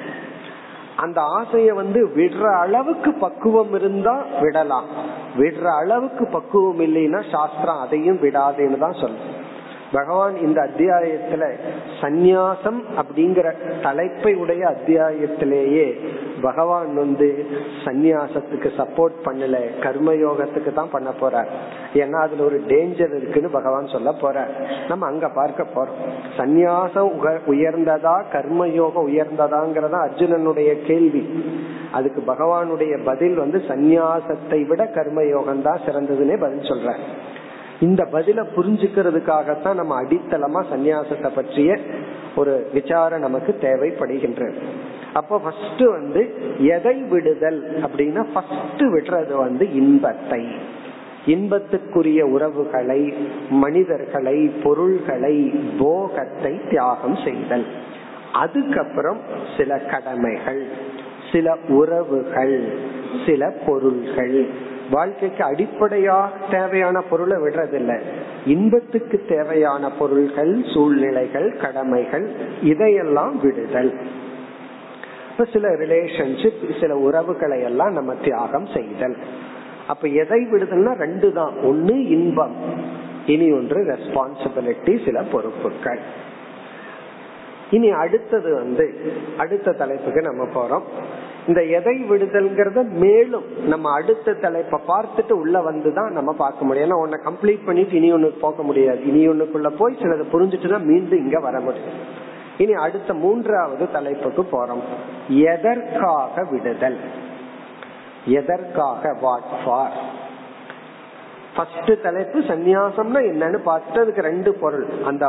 [0.95, 4.85] அந்த ஆசைய வந்து விடுற அளவுக்கு பக்குவம் இருந்தா விடலாம்.
[5.37, 9.40] விடுற அளவுக்கு பக்குவம் இல்லைன்னா சாஸ்திரம் அதையும் விடாதேன்னு தான் சொல்லும்
[9.91, 11.43] பகவான் இந்த அத்தியாயத்துல
[12.01, 15.87] சந்நியாசம் அப்படிங்கிற தலைப்பை உடைய அத்தியாயத்திலேயே
[16.41, 17.45] பகவான் வந்து
[17.85, 21.49] சந்நியாசத்துக்கு சப்போர்ட் பண்ணல கர்மயோகத்துக்கு தான் பண்ண போறார்.
[21.93, 24.51] ஏன்னா அதுல ஒரு டேஞ்சர் இருக்குன்னு பகவான் சொல்ல போறார்.
[24.87, 25.99] நம்ம அங்க பார்க்க போறோம்.
[26.37, 27.11] சந்நியாசம்
[27.47, 31.23] உயர்ந்ததா கர்மயோகம் உயர்ந்ததாங்கிறதா அர்ஜுனனுடைய கேள்வி.
[31.91, 36.95] அதுக்கு பகவானுடைய பதில் வந்து சந்நியாசத்தை விட கர்மயோகம் தான் சிறந்ததுன்னே பதில் சொல்ற
[37.81, 41.79] இந்த பதில புரிஞ்சுக்கிறதுக்காகத்தான் நம்ம அடித்தளமா சந்நியாசத்தை பற்றிய
[42.35, 44.59] ஒரு விசாரம் நமக்கு தேவைப்படுகின்றது
[45.13, 46.21] அப்போ ஃபர்ஸ்ட் வந்து
[46.57, 50.43] எதை விடுதல் அப்படின்னா ஃபர்ஸ்ட் விடுறது வந்து இன்பத்தை.
[51.25, 53.13] இன்பத்துக்குரிய உறவுகளை
[53.49, 55.35] மனிதர்களை பொருள்களை
[55.79, 57.65] போகத்தை தியாகம் செய்தல்.
[58.33, 59.19] அதுக்கப்புறம்
[59.57, 60.63] சில கடமைகள்
[61.31, 62.57] சில உறவுகள்
[63.25, 64.69] சில பொருள்கள்.
[64.91, 67.99] வாழ்க்கைக்கு அடிப்படையாக தேவையான பொருளை விடுறதில்லை.
[68.45, 72.29] இன்பத்துக்கு தேவையான பொருள்கள் சூழ்நிலைகள் கடமைகள்
[72.61, 73.93] இதையெல்லாம் விடுதல்.
[75.53, 79.17] சில ரிலேஷன்ஷிப் சில உறவுகளை எல்லாம் நம்ம தியாகம் செய்தல்.
[79.87, 81.53] அப்ப எதை விடுதல்னா ரெண்டு தான்.
[81.63, 82.55] ஒன்னு இன்பம்
[83.25, 85.99] இனி ஒன்று ரெஸ்பான்சிபிலிட்டி சில பொறுப்புகள்.
[87.71, 88.85] இனி அடுத்தது வந்து
[89.37, 90.83] அடுத்த தலைப்புக்கு நம்ம போறோம்.
[91.47, 96.89] இந்த எதை விடுதல்ங்கிறத மேலும் நம்ம அடுத்த தலைப்பை பார்த்துட்டு உள்ள வந்துதான் நம்ம பார்க்க முடியும்.
[96.89, 99.05] ஏன்னா உன்னை கம்ப்ளீட் பண்ணிட்டு இனி ஒண்ணு போக முடியாது.
[99.05, 101.97] இனி ஒண்ணுக்குள்ள போய் சிலதை புரிஞ்சுட்டு தான் மீண்டும் இங்க வர முடியும்.
[102.57, 104.83] இனி அடுத்த மூன்றாவது தலைப்புக்கு போறோம்.
[105.27, 106.99] எதற்காக விடுதல்?
[108.25, 110.10] எதற்காக வாட் ஃபார்
[111.55, 114.85] ஃபர்ஸ்ட் தலைப்பு சந்நியாசம்னா என்னன்னு பார்த்துட்டு அதுக்கு ரெண்டு பொருள்.
[115.05, 115.25] அந்த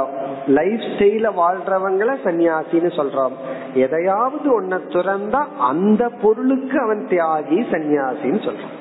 [0.59, 3.35] லைஃப் ஸ்டைல வாழ்றவங்கள சன்னியாசின்னு சொல்றோம்.
[3.75, 8.79] எதையாவது ஒன்ன துறந்தா அந்த பொருளுக்கு அவன் தியாகி சன்னியாசின்னு சொல்றான்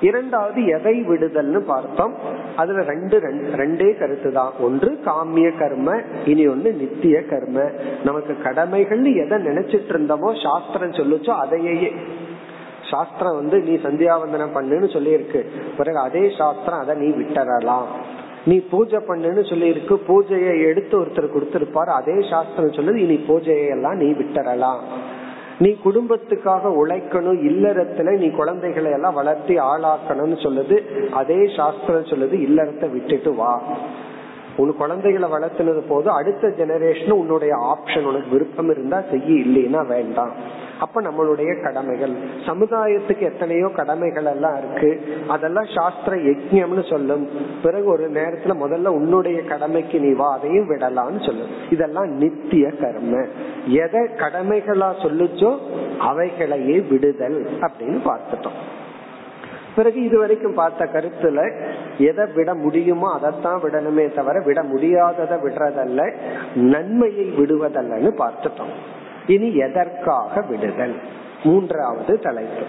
[0.00, 2.12] இரண்டாவது எதை விடுதல்னு பார்த்தோம்.
[2.56, 3.16] அதுல ரெண்டு
[3.60, 4.52] ரெண்டே கருத்து தான்.
[4.60, 7.64] ஒன்று காமிய கர்ம இனி ஒன்று நித்திய கர்ம.
[8.04, 11.92] நமக்கு கடமைகள்னு எதை நினைச்சிட்டு இருந்தோமோ சாஸ்திரம் சொல்லுச்சோ அதையே
[12.90, 15.40] சாஸ்திரம் வந்து நீ சந்தியாவந்தனம் பண்ணுன்னு சொல்லியிருக்கு.
[15.76, 17.88] பிறகு அதே சாஸ்திரம் அதை நீ விட்டுறலாம்.
[18.44, 21.90] நீ பூஜை பண்ணுன்னு சொல்லி இருக்கு பூஜையை எடுத்து ஒருத்தர் கொடுத்திருப்பாரு.
[22.00, 24.82] அதே சாஸ்திரம் சொல்லுது இனி பூஜையை எல்லாம் நீ விட்டுறலாம்.
[25.58, 27.38] நீ குடும்பத்துக்காக உழைக்கணும்.
[27.50, 30.76] இல்லறத்துல நீ குழந்தைகளை எல்லாம் வளர்த்தி ஆளாக்கணும்னு சொல்லுது.
[31.12, 33.54] அதே சாஸ்திரம் சொல்லுது இல்லறத்தை விட்டுட்டு வா.
[34.58, 40.30] உன் குழந்தைகளை வளர்த்துனது போது அடுத்த ஜெனரேஷன் உன்னுடைய ஆப்ஷன் உனக்கு விருப்பம் இருந்தா செய்ய இல்லைன்னா வேண்டாம்.
[40.80, 42.12] அப்ப நம்மளுடைய கடமைகள்.
[42.46, 45.18] சமுதாயத்துக்கு எத்தனையோ கடமைகள் எல்லாம் இருக்கு.
[45.28, 47.28] அதெல்லாம் சாஸ்திர யஜ்யம்னு சொல்லும்.
[47.62, 51.48] பிறகு ஒரு நேரத்துல முதல்ல உன்னுடைய கடமைக்கு நீ வா அதையும் விடலாம்னு சொல்லும்.
[51.70, 53.26] இதெல்லாம் நித்திய கர்ம.
[53.66, 55.58] எதை கடமைகளா சொல்லுச்சோ
[55.98, 58.58] அவைகளையே விடுதல் அப்படின்னு பார்த்துட்டோம்.
[59.78, 61.38] பிறகு இதுவரைக்கும் பார்த்த கருத்துல
[61.98, 66.00] எதை விட முடியுமோ அதைத்தான் விடணுமே தவிர விட முடியாததை விடுறதல்ல
[66.54, 68.74] நன்மையை விடுவதல்லன்னு பார்த்துட்டோம்.
[69.26, 70.96] இனி எதற்காக விடுதல்?
[71.44, 72.64] மூன்றாவது தலைப்பு.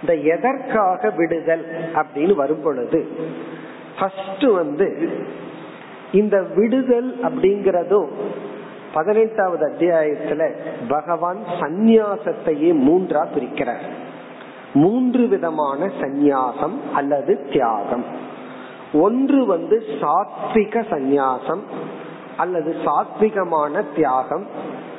[0.00, 1.64] இந்த எதற்காக விடுதல்
[1.94, 3.00] அப்படின்னு வரும் பொழுது
[3.98, 4.88] ஃபர்ஸ்ட் வந்து
[6.12, 8.08] இந்த விடுதல் அப்படிங்கறதும்
[8.94, 10.42] பதினெட்டாவது அத்தியாயத்துல
[10.88, 13.84] பகவான் சந்நியாசத்தையே மூன்றா பிரிக்கிறார்.
[14.74, 18.04] மூன்று விதமான சந்நியாசம் அல்லது தியாகம்.
[18.92, 21.60] ஒன்று வந்து சாத்விக சந்நியாசம்
[22.36, 24.46] அல்லது சாத்விகமான தியாகம்.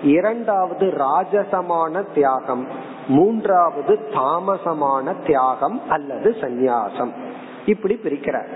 [0.04, 2.68] இரண்டாவது ராஜசமான தியாகம்.
[3.08, 7.12] மூன்றாவது தாமசமான தியாகம் அல்லது சந்நியாசம்.
[7.66, 8.48] இப்படி பிரிக்கிறார்.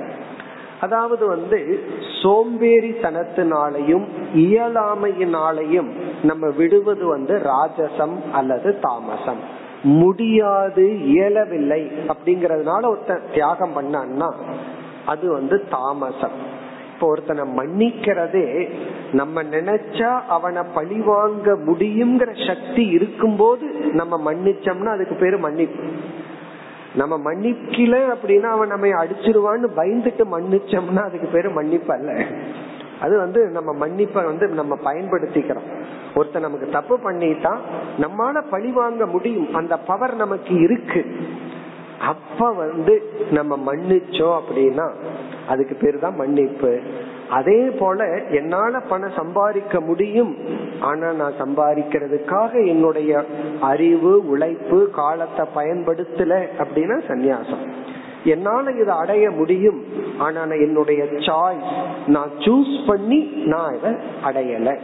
[0.82, 1.80] அதாவது வந்து
[2.24, 4.06] சோம்பேறித்தனத்தினாலையும்
[4.36, 5.92] இயலாமையினாலையும்
[6.24, 9.56] நம்ம விடுவது வந்து ராஜசம் அல்லது தாமசம்.
[10.00, 14.30] முடியாது இயலவில்லை அப்படிங்கறதுனால ஒருத்தன் தியாகம் பண்ணான்னா
[15.06, 16.38] அது வந்து தாமசம்.
[16.92, 18.46] இப்போ ஒருத்தனை மன்னிக்கிறதே
[19.12, 25.84] நம்ம நினைச்சா அவனை பழி வாங்க முடியுங்கிற சக்தி இருக்கும்போது நம்ம மன்னிச்சோம்னா அதுக்கு பேரு மன்னிப்பு.
[26.96, 32.12] நம்ம மன்னிக்கல அப்படின்னா அவன் நம்ம அடிச்சிருவான்னு பயந்துட்டு மன்னிச்சோம்னா அதுக்கு பேரு மன்னிப்பு அல்ல
[33.02, 35.68] அது வந்து நம்ம மன்னிப்பை வந்து நம்ம பயன்படுத்திக்கிறோம்.
[36.16, 37.58] ஒருத்தர் நமக்கு தப்பு பண்ணிட்டான்
[37.98, 39.54] நம்மால பழி வாங்க முடியும்.
[39.54, 41.06] அந்த பவர் நமக்கு இருக்கு.
[42.02, 44.90] அப்ப வந்து நம்ம மன்னிச்சோம் அப்படின்னா
[45.48, 46.80] அதுக்கு பேர் தான் மன்னிப்பு.
[47.30, 50.38] அதே போல என்னால பணம் சம்பாதிக்க முடியும்.
[50.80, 53.26] ஆனா நான் சம்பாதிக்கிறதுக்காக என்னுடைய
[53.62, 57.64] அறிவு உழைப்பு காலத்தை பயன்படுத்தல அப்படின்னா சந்நியாசம்.
[58.24, 59.86] என்னால இதை அடைய முடியும்.
[60.18, 61.70] ஆனா என்னுடைய சாய்ஸ்
[62.08, 63.92] நான் சூஸ் பண்ணி நான் இதை
[64.26, 64.80] அடையல.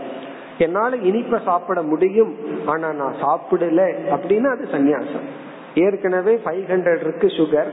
[0.57, 2.35] என்னால இனிப்ப சாப்பிட முடியும்.
[2.65, 5.25] ஆனா நான் சாப்பிடல அப்படின்னா அது சந்நியாசம்.
[5.75, 7.71] ஏற்கனவே ஃபைவ் ஹண்ட்ரட் இருக்கு சுகர்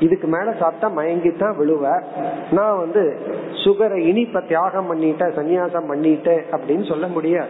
[0.00, 2.02] இதுக்கு மேல சாப்பிட்டா மயங்கித்தான் விழுவ.
[2.50, 3.20] நான் வந்து
[3.64, 7.48] சுகரை இனிப்ப தியாகம் பண்ணிட்டேன் சன்னியாசம் பண்ணிட்டேன் அப்படின்னு சொல்ல முடியாது.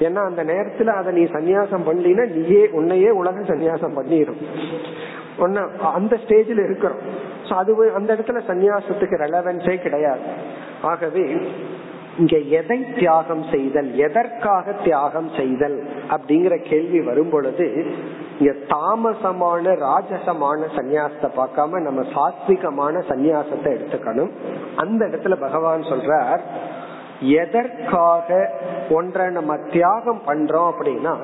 [0.00, 4.36] ஏன்னா அந்த நேரத்துல அதை நீ சன்னியாசம் பண்ணலினா நீயே உன்னையே உலக சன்னியாசம் பண்ணிடும்
[5.38, 7.02] ஒன்னு அந்த ஸ்டேஜில் இருக்கிறோம்.
[7.48, 10.20] அது அந்த இடத்துல சன்னியாசத்துக்கு ரெலவென்ஸே கிடையாது.
[10.82, 11.24] ஆகவே
[12.18, 15.76] இங்க எதை தியாகம் செய்தல் எதற்காக தியாகம் செய்தல்
[16.10, 17.66] அப்படிங்கிற கேள்வி வரும் பொழுது
[18.38, 24.30] இங்க தாமசமான ராஜசமான சந்நியாசத்தை பார்க்காம நம்ம சாத்விகமான சந்நியாசத்தை எடுத்துக்கணும்.
[24.76, 26.40] அந்த இடத்துல பகவான் சொல்றார்
[27.22, 28.50] எதற்காக
[28.90, 31.14] ஒன்றை நம்ம தியாகம் பண்றோம் அப்படின்னா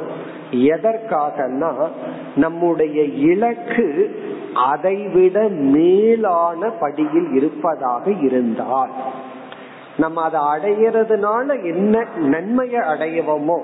[0.50, 1.88] எதற்காகனா
[2.36, 4.16] நம்முடைய இலக்கு
[4.54, 8.90] அதைவிட மேலான படியில் இருப்பதாக இருந்தால்.
[9.96, 13.58] நம்ம அதை அடையிறதுனால என்ன நன்மையை அடையவோமோ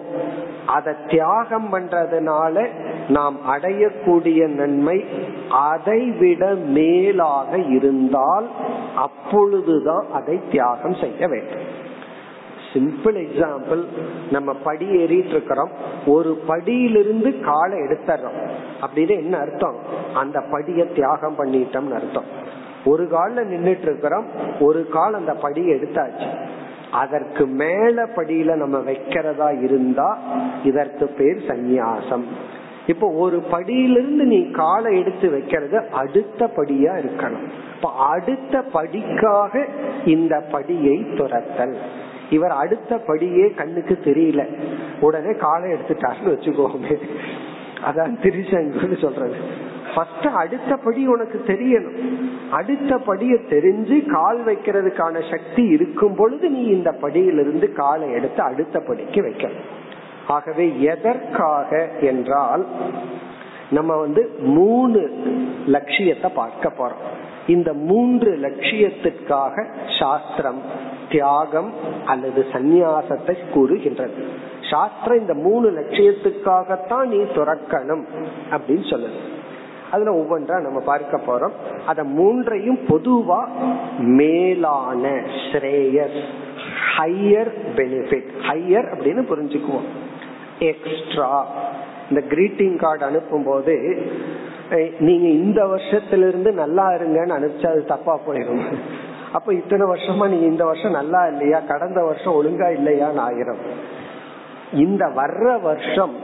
[0.66, 2.66] அதை தியாகம் பண்றதுனால
[3.09, 5.05] நாம் அடையக்கூடிய நன்மை
[5.51, 8.49] அதை விட மேலாக இருந்தால்
[8.97, 11.82] அப்பொழுதுதான் அதை தியாகம் செய்ய வேண்டும்.
[12.75, 13.85] சிம்பிள் எக்ஸாம்பிள்
[14.31, 15.70] நம்ம படி ஏறிட்டு இருக்கிறோம்
[16.07, 18.39] ஒரு படியிலிருந்து காலை எடுத்துறோம்
[18.87, 19.77] அப்படின்னு என்ன அர்த்தம்?
[20.14, 22.25] அந்த படியை தியாகம் பண்ணிட்டோம்னு அர்த்தம்.
[22.85, 24.27] ஒரு காலில் நின்றுட்டு இருக்கிறோம்
[24.61, 26.29] ஒரு கால் அந்த படியை எடுத்தாச்சு.
[26.91, 30.18] அதற்கு மேல படியில நம்ம வைக்கிறதா இருந்தா
[30.64, 32.25] இதற்கு பேர் சந்நியாசம்.
[32.87, 37.49] இப்போ ஒரு படியிலிருந்து நீ காலை எடுத்து வைக்கிறது அடுத்த படியா இருக்கணும்.
[37.75, 39.66] இப்ப அடுத்த படிக்காக
[40.05, 41.77] இந்த படியை துரத்தல்.
[42.35, 44.43] இவர் அடுத்த படியே கண்ணுக்கு தெரியல.
[45.01, 46.95] உடனே காலை எடுத்துட்டாருன்னு வச்சுக்கோமே.
[47.89, 49.37] அதான் திருச்செங்கன்னு சொல்றது.
[49.95, 51.99] ஃபர்ஸ்ட் அடுத்த படி உனக்கு தெரியணும்.
[52.51, 59.20] அடுத்த படியை தெரிஞ்சு கால் வைக்கிறதுக்கான சக்தி இருக்கும் பொழுது நீ இந்த படியிலிருந்து காலை எடுத்து அடுத்த படிக்கு
[59.22, 59.66] வைக்கணும்.
[60.28, 62.64] ஆகவே எதற்காக என்றால்
[63.70, 64.22] நம்ம வந்து
[64.57, 65.01] மூணு
[65.66, 67.05] லட்சியத்தை பார்க்க போறோம்.
[67.47, 69.64] இந்த மூன்று லட்சியத்திற்காக
[69.99, 70.61] சாஸ்திரம்
[71.15, 71.71] தியாகம்
[72.12, 74.23] அல்லது சந்நியாசத்தை கூறுகின்றது.
[74.71, 78.05] சாஸ்திரம் இந்த மூணு லட்சியத்துக்காகத்தான் நீ துறக்கணும்
[78.55, 79.19] அப்படின்னு சொல்லுது.
[79.93, 81.55] அதுல ஒவ்வொன்றா நம்ம பார்க்க போறோம்.
[81.87, 83.41] அத மூன்றையும் பொதுவா
[84.19, 85.05] மேலான
[85.45, 86.19] ஸ்ரேயஸ்
[86.97, 89.89] ஹையர் பெனிஃபிட் ஹையர் அப்படின்னு புரிஞ்சுக்குவோம்.
[90.71, 91.31] எக்ஸ்ட்ரா
[92.11, 93.75] இந்த கிரீட்டிங் கார்டு அனுப்பும் போது
[95.07, 98.62] நீங்க இந்த வருஷத்துல இருந்து நல்லா இருங்கன்னு அனுப்பிச்சா அது தப்பா போயிடும்
[99.35, 101.61] அப்ப இத்தனை வருஷமா நீ இந்த வருஷம் நல்லா இல்லையா?
[101.61, 103.62] கடந்த வருஷம் ஒழுங்கா இல்லையான்னு ஆயிரும்.
[104.72, 106.14] இந்த வர்ற வருஷம்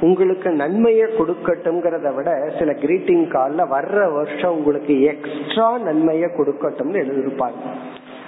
[0.00, 7.60] உங்களுக்கு நன்மையை கொடுக்கட்டும்ங்கிறத விட சில கிரீட்டிங் கார்ட்ல வர்ற வருஷம் உங்களுக்கு எக்ஸ்ட்ரா நன்மையை கொடுக்கட்டும்னு எழுதியிருப்பாங்க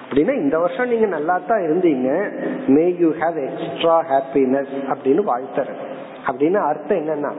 [0.04, 2.08] அப்படின்னா இந்த வருஷம் நீங்க நல்லா தான் இருந்தீங்க.
[2.66, 5.80] May you have extra happiness அப்படின்னு வாழ்த்துறேன்
[6.28, 7.30] அப்படின்னு அர்த்தம் என்னன்னா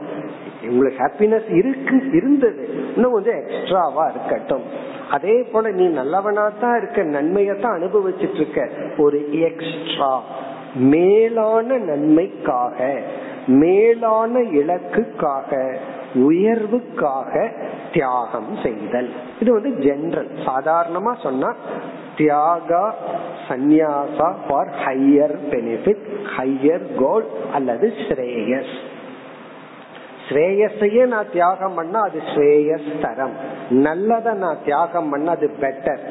[0.68, 2.62] உங்களுக்கு ஹாப்பினஸ் இருக்கு இருந்தது.
[2.94, 4.64] இன்னும் கொஞ்சம் எக்ஸ்ட்ராவா இருக்கட்டும்.
[5.10, 9.18] அதே போல நீ நல்லவனா தான் இருக்க நன்மையை தான் அனுபவிச்சுட்டு இருக்க ஒரு
[9.48, 10.12] எக்ஸ்ட்ரா
[10.92, 12.78] மேலான நன்மைக்காக
[13.62, 15.50] மேலான இலக்குக்காக
[16.28, 17.32] உயர்வுக்காக
[17.92, 19.10] தியாகம் செய்தல்.
[19.40, 21.50] இது வந்து ஜென்ரல் சாதாரணமா சொன்னா
[22.16, 22.84] tyaga
[23.46, 26.04] sannyasa for higher benefit
[26.34, 28.74] higher goal அல்லது ஸ்ரேயஸ்
[30.26, 33.34] ஸ்ரேயஸையே நான் தியாகம் பண்ணா அது ஸ்ரேயஸ் தரம்
[33.86, 36.02] நல்லத நான் தியாகம் பண்ணா அது பெட்டர்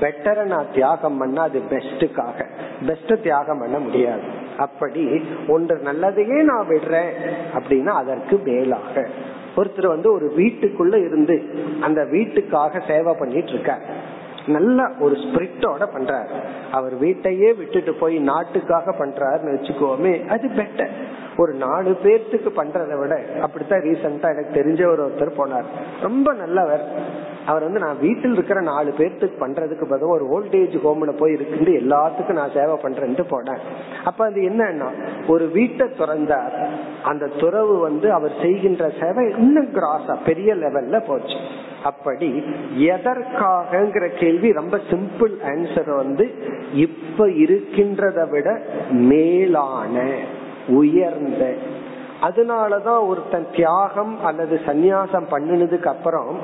[0.00, 2.46] பெட்டரை நான் தியாகம் பண்ணா அது பெஸ்டுக்காக
[2.86, 4.24] பெஸ்ட் தியாகம் பண்ண முடியாது
[4.58, 5.04] அப்படி
[5.48, 7.12] ஒன்று நல்லதையே நான் விடுறேன்
[7.54, 9.04] அப்படின்னா அதற்கு மேலாக
[9.56, 11.36] ஒருத்தர் வந்து ஒரு வீட்டுக்குள்ள இருந்து
[11.80, 13.84] அந்த வீட்டுக்காக சேவை பண்ணிட்டு இருக்கார்
[14.46, 16.28] நல்ல ஒரு ஸ்பிரிட்டோட பண்றாரு.
[16.72, 20.90] அவர் வீட்டையே விட்டுட்டு போய் நாட்டுக்காக பண்றாருன்னு வச்சுக்கோமே அது பெட்டர்
[21.36, 25.64] ஒரு நாலு பேர்த்துக்கு பண்றதை விட அப்படித்தான் ரீசெண்டா எனக்கு தெரிஞ்ச ஒரு ஒருத்தர் போனார்.
[26.00, 26.84] ரொம்ப நல்லவர்.
[27.46, 32.32] அவர் வந்து நான் வீட்டில் இருக்கிற நாலு பேர்த்துக்கு பண்றதுக்கு பதில் ஒரு ஓல்டேஜ் ஹோம்ல போய் இருக்கு எல்லாத்துக்கும்
[32.32, 33.58] நான் சேவை பண்றேன்ட்டு போனேன்
[34.04, 34.90] அப்ப அது என்னன்னா
[35.26, 36.68] ஒரு வீட்டை திறந்தார்.
[37.02, 41.36] அந்த துறவு வந்து அவர் செய்கின்ற சேவை இன்னும் கிராஸா பெரிய லெவல்ல போச்சு.
[41.84, 42.30] அப்படி
[42.78, 46.34] எதற்காகங்கிற கேள்வி ரொம்ப சிம்பிள் ஆன்சர் வந்து
[46.74, 50.12] இப்ப இருக்கின்றதை விட மேலான
[50.68, 51.54] உயர்ந்த.
[52.22, 56.38] அதனாலதான் ஒருத்தன் தியாகம் அல்லது சந்நியாசம் பண்ணினதுக்கு அப்புறம்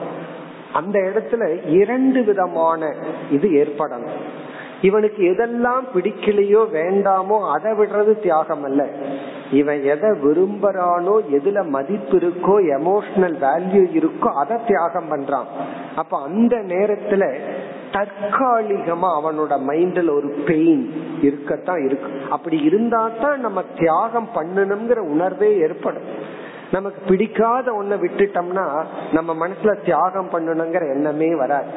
[0.73, 2.95] அந்த இடத்துல இரண்டு விதமான
[3.31, 4.21] இது ஏற்படணும்.
[4.83, 8.89] இவனுக்கு எதெல்லாம் பிடிக்கலையோ வேண்டாமோ அதை விடுறது தியாகம் அல்ல.
[9.51, 15.49] இவன் எதை விரும்புறானோ எதுல மதிப்பு இருக்கோ எமோஷனல் வேல்யூ இருக்கோ அதை தியாகம் பண்றான்.
[15.97, 17.25] அப்ப அந்த நேரத்துல
[17.93, 20.85] தற்காலிகமா அவனோட மைண்ட்ல ஒரு பெயின்
[21.23, 22.11] இருக்கத்தான் இருக்கு.
[22.31, 26.09] அப்படி இருந்தா தான் நம்ம தியாகம் பண்ணணுங்கிற உணர்வே ஏற்படும்.
[26.73, 31.69] நமக்கு பிடிக்காத ஒன்ன விட்டுட்டோம்னா நம்ம மனசுல தியாகம் பண்ணணுங்கிற எண்ணமே வராது.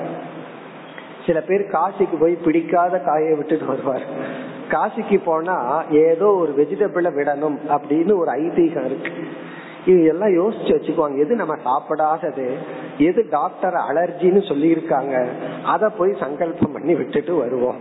[1.25, 4.05] சில பேர் காசிக்கு போய் பிடிக்காத காயை விட்டுட்டு வருவார்.
[4.69, 9.11] காசிக்கு போனா ஏதோ ஒரு வெஜிடபிள விடணும் அப்படின்னு ஒரு ஐதீகம் இருக்கு.
[9.85, 12.47] இது எல்லாம் யோசிச்சு வச்சுக்குவாங்க எது நம்ம சாப்பிடாதது?
[12.97, 15.25] எது டாக்டர் அலர்ஜின்னு சொல்லி இருக்காங்க
[15.63, 17.79] அத போய் சங்கல்பம் பண்ணி விட்டுட்டு வருவோம்.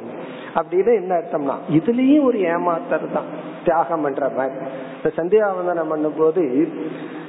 [0.55, 3.29] அப்படின்னு என்ன அர்த்தம்னா இதுலயும் ஒரு ஏமாத்தர் தான்.
[3.65, 4.59] தியாகம் பண்ற மாதிரி.
[4.97, 6.69] இந்த சந்தியாவந்தனம் பண்ணும் போது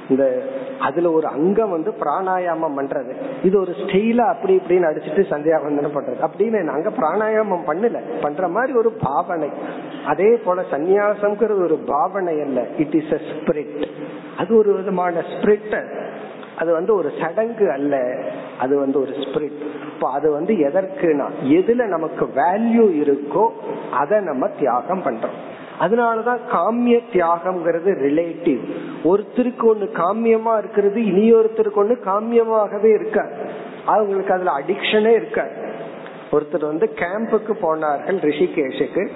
[0.08, 0.24] இந்த
[0.80, 3.14] அதுல ஒரு அங்கம் வந்து பிராணாயாமம் பண்றது.
[3.42, 6.28] இது ஒரு ஸ்டெயிலா அப்படி இப்படின்னு அடிச்சுட்டு சந்தியாவந்தனம் பண்றது.
[6.28, 8.20] அப்படின்னு அங்க பிராணாயாமம் பண்ணல.
[8.20, 9.50] பண்ற மாதிரி ஒரு பாவனை.
[10.06, 12.66] அதே போல சந்நியாசம்ங்கிறது ஒரு பாவனை அல்ல.
[12.78, 13.86] இட் இஸ் அ ஸ்பிரிட்
[14.38, 16.02] அது ஒரு விதமான ஸ்பிரிட்
[16.58, 18.14] அது வந்து ஒரு சடங்கு அல்ல.
[18.58, 19.62] அது வந்து ஒரு ஸ்பிரிட்
[19.94, 23.46] இப்போ அது வந்து எதற்குனா எதுல நமக்கு வேல்யூ இருக்கோ
[23.92, 25.36] அதை நம்ம தியாகம் பண்றோம்.
[25.80, 28.60] அதனாலதான் காமிய தியாகம்ங்கிறது ரிலேட்டிவ்
[29.04, 33.34] ஒருத்தருக்கு ஒண்ணு காமியமா இருக்கிறது இனி ஒருத்தருக்கு ஒண்ணு காமியமாகவே இருக்காது.
[33.86, 35.50] அவங்களுக்கு அதுல அடிக்ஷனே இருக்காது.
[36.32, 39.08] ஒருத்தர் வந்து கேம்புக்கு போனார்கள் ரிஷிகேஷுக்கு.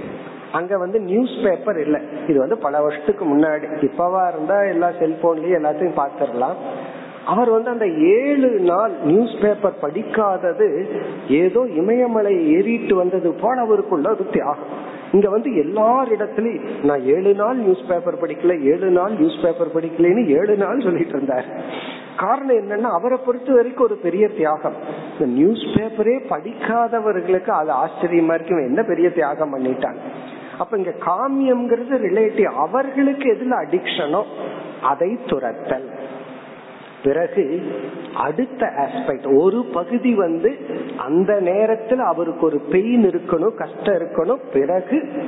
[0.52, 2.00] அங்க வந்து நியூஸ் பேப்பர் இல்ல.
[2.28, 3.66] இது வந்து பல வருஷத்துக்கு முன்னாடி.
[3.80, 6.54] இப்பவா இருந்தா எல்லா செல்போன்லயும் எல்லாத்தையும் பாத்துரலாம்
[7.26, 10.86] அவர் வந்து அந்த ஏழு நாள் நியூஸ் பேப்பர் படிக்காதது
[11.28, 14.96] ஏதோ இமயமலை ஏறிட்டு வந்தது போல அவருக்குள்ள ஒரு தியாகம்.
[15.12, 20.56] இங்க வந்து எல்லாரிடத்திலையும் நான் ஏழு நாள் நியூஸ் பேப்பர் படிக்கல ஏழு நாள் நியூஸ் பேப்பர் படிக்கலன்னு ஏழு
[20.56, 21.46] நாள் சொல்லிட்டு இருந்தார்.
[22.16, 24.76] காரணம் என்னன்னா அவரை பொறுத்த வரைக்கும் ஒரு பெரிய தியாகம்.
[25.12, 30.02] இந்த நியூஸ் பேப்பரே படிக்காதவர்களுக்கு அது ஆச்சரியமா இருக்கும் என்ன பெரிய தியாகம் பண்ணிட்டாங்க
[30.58, 34.22] அப்ப இங்க காமியம்ங்கிறது ரிலேட்டிவ் அவர்களுக்கு எதுல அடிக்ஷனோ
[34.82, 35.88] அதை துரத்தல்.
[37.04, 37.72] பிறகு
[38.16, 40.58] அடுத்த ஆஸ்பெக்ட் ஒரு பகுதி வந்து
[40.98, 45.26] அந்த நேரத்தில் அவருக்கு ஒரு பெயின் இருக்கணும் கஷ்டம் இருக்கணும் பிறகு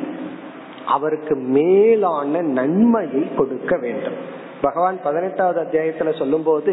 [0.86, 4.38] அவருக்கு மேலான நன்மையை கொடுக்க வேண்டும்.
[4.60, 6.72] பகவான் பதினெட்டாவது அத்தியாயத்துல சொல்லும் போது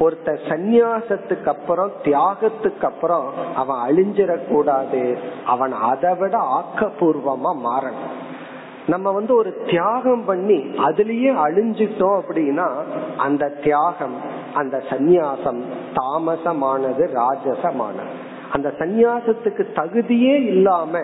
[0.00, 5.16] ஒருத்த சந்நியாசத்துக்கு அப்புறம் தியாகத்துக்கு அப்புறம் அவன் அழிஞ்சிடக்கூடாது.
[5.46, 8.23] அவன் அதை விட ஆக்கப்பூர்வமா மாறணும்.
[8.86, 12.66] நம்ம வந்து ஒரு தியாகம் பண்ணி அதுலயே அழிஞ்சிட்டோம் அப்படின்னா
[13.16, 14.16] அந்த தியாகம்
[14.54, 15.60] அந்த சந்நியாசம்
[15.94, 18.12] தாமசமானது ராஜசமானது.
[18.52, 21.00] அந்த சந்நியாசத்துக்கு தகுதியே இல்லாம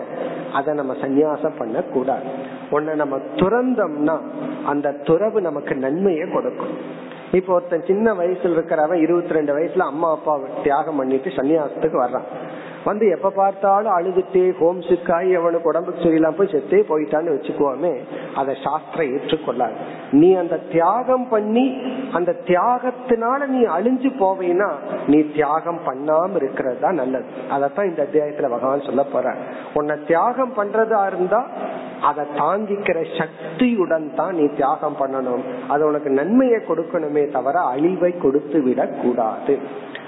[0.53, 2.23] அதை நம்ம சந்நியாசம் பண்ண கூடாது
[2.69, 4.19] உன்னை நம்ம துறந்தோம்னா
[4.65, 6.75] அந்த துறவு நமக்கு நன்மையை கொடுக்கும்.
[7.31, 12.27] இப்போ ஒருத்தன் சின்ன வயசுல இருக்கிறவன் இருபத்தி ரெண்டு வயசுல அம்மா அப்பா தியாகம் பண்ணிட்டு சன்னியாசத்துக்கு வர்றான்.
[12.85, 17.91] வந்து எப்ப பார்த்தாலும் அழுதுட்டு ஹோம் சிக்காய் எவனுக்கு உடம்புக்கு சரியில்லாம போய் செத்தே போயிட்டான்னு வச்சுக்குவோமே
[18.35, 19.75] அதை சாஸ்திரம் ஏற்றுக்கொள்ளாது.
[20.11, 21.65] நீ அந்த தியாகம் பண்ணி
[22.11, 24.69] அந்த தியாகத்தினால நீ அழிஞ்சு போவேனா
[25.07, 27.25] நீ தியாகம் பண்ணாம இருக்கிறது தான் நல்லது.
[27.55, 29.35] அதத்தான் இந்த அத்தியாயத்துல பகவான் சொல்ல போற
[29.73, 31.41] உன்னை தியாகம் பண்றதா இருந்தா
[32.09, 35.43] அதை தாங்கிக்கிற சக்தியுடன் தான் நீ தியாகம் பண்ணணும்.
[35.67, 39.55] அது உனக்கு நன்மையை கொடுக்கணுமே தவிர அழிவை கொடுத்து விடக் கூடாது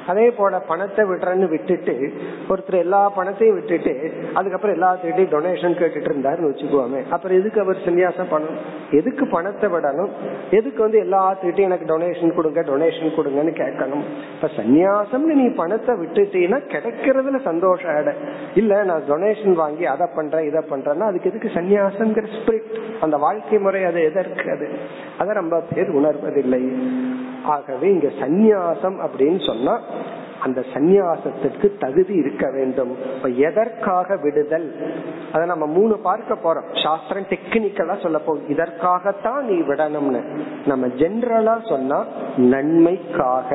[0.07, 2.13] அதே போல பணத்தை விடுறன்னு விட்டுட்டு
[2.49, 8.59] ஒருத்தர் எல்லா பணத்தையும் விட்டுட்டு அதுக்கப்புறம் எல்லாத்துக்கிட்டையும் டொனேஷன் கேட்டுட்டு இருந்தாருன்னு வச்சுக்குவாங்க அப்புறம் எதுக்கு அவர் சன்னியாசம் பண்ணணும்?
[8.91, 10.09] எதுக்கு பணத்தை விடணும்?
[10.49, 14.03] எதுக்கு வந்து எல்லாத்துக்கிட்டையும் எனக்கு டொனேஷன் கொடுங்க டொனேஷன் கொடுங்கன்னு கேட்கணும்?
[14.35, 18.13] இப்ப சன்னியாசம்னு நீ பணத்தை விட்டுட்டீங்கன்னா கிடைக்கிறதுல சந்தோஷம் ஆட
[18.55, 23.83] இல்ல நான் டொனேஷன் வாங்கி அதை பண்றேன் இதை பண்றேன்னா அதுக்கு எதுக்கு சன்னியாசங்கிற ஸ்பிரிட் அந்த வாழ்க்கை முறை
[23.83, 24.69] அது எதற்கு அது?
[25.17, 26.61] அதை ரொம்ப பேர் உணர்வதில்லை.
[27.45, 29.73] ஆகவே இங்க சந்நியாசம் அப்படின்னு சொன்னா
[30.43, 32.91] அந்த சந்நியாசத்திற்கு தகுதி இருக்க வேண்டும்.
[33.15, 34.67] இப்ப எதற்காக விடுதல்?
[35.31, 36.67] அதை நம்ம மூணு பார்க்க போறோம்.
[36.83, 40.21] சாஸ்திரம் டெக்னிக்கலா சொல்ல போகும் இதற்காகத்தான் நீ விடணும்னு.
[40.65, 41.99] நம்ம ஜென்ரலா சொன்னா
[42.53, 43.49] நன்மைக்காக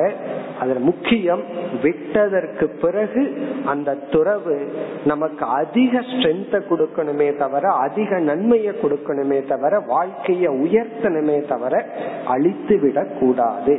[0.59, 1.43] அதுல முக்கியம்
[1.83, 3.23] விட்டதற்கு பிறகு
[3.65, 4.57] அந்த துறவு
[5.05, 11.83] நமக்கு அதிக ஸ்ட்ரென்த்த கொடுக்கணுமே தவிர அதிக நன்மையை கொடுக்கணுமே தவிர வாழ்க்கைய உயர்த்தணுமே தவிர
[12.25, 13.75] அழித்து விடக்கூடாது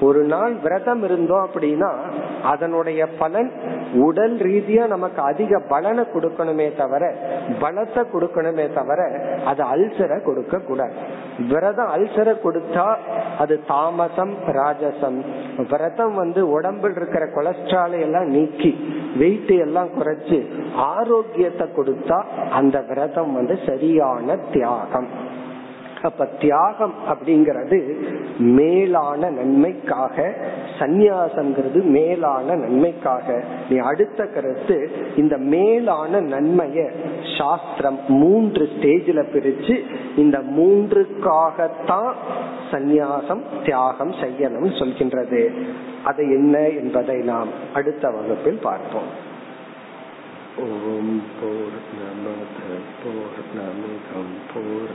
[0.00, 1.90] ஒரு நாள் விரதம் இருந்தோம் அப்படின்னா
[2.52, 3.50] அதனுடைய பலன்
[4.06, 7.04] உடல் ரீதியா நமக்கு அதிக பலனை கொடுக்கணுமே தவிர
[7.62, 9.00] பலத்தை கொடுக்கணுமே தவிர
[9.50, 10.96] அது அல்சரை கொடுக்க கூடாது.
[11.52, 12.86] விரதம் அல்சரை கொடுத்தா
[13.38, 15.18] அது தாமசம் ராஜசம்.
[15.72, 18.72] விரதம் வந்து உடம்பில் இருக்கிற கொலஸ்ட்ராலை எல்லாம் நீக்கி
[19.22, 20.38] வெயிட் எல்லாம் குறைச்சு
[20.92, 22.20] ஆரோக்கியத்தை கொடுத்தா
[22.58, 25.10] அந்த விரதம் வந்து சரியான தியாகம்.
[26.02, 27.78] அப்ப தியாகம் அப்படிங்கிறது
[28.38, 30.16] மேலான நன்மைக்காக
[30.78, 33.44] சந்நியாசங்கிறது மேலான நன்மைக்காக.
[33.68, 34.76] நீ அடுத்த கருத்து
[35.16, 36.84] இந்த மேலான நன்மைய
[37.38, 39.76] சாஸ்திரம் மூன்று ஸ்டேஜில் பிரிச்சு
[40.16, 42.12] இந்த மூன்றுக்காகத்தான்
[42.70, 45.42] சந்நியாசம் தியாகம் செய்யணும் சொல்கின்றது.
[46.04, 49.10] அது என்ன என்பதை நாம் அடுத்த வகுப்பில் பார்ப்போம்.
[50.62, 52.60] ஓம் போர் நமத
[53.02, 54.94] போர் நமிதம் போர்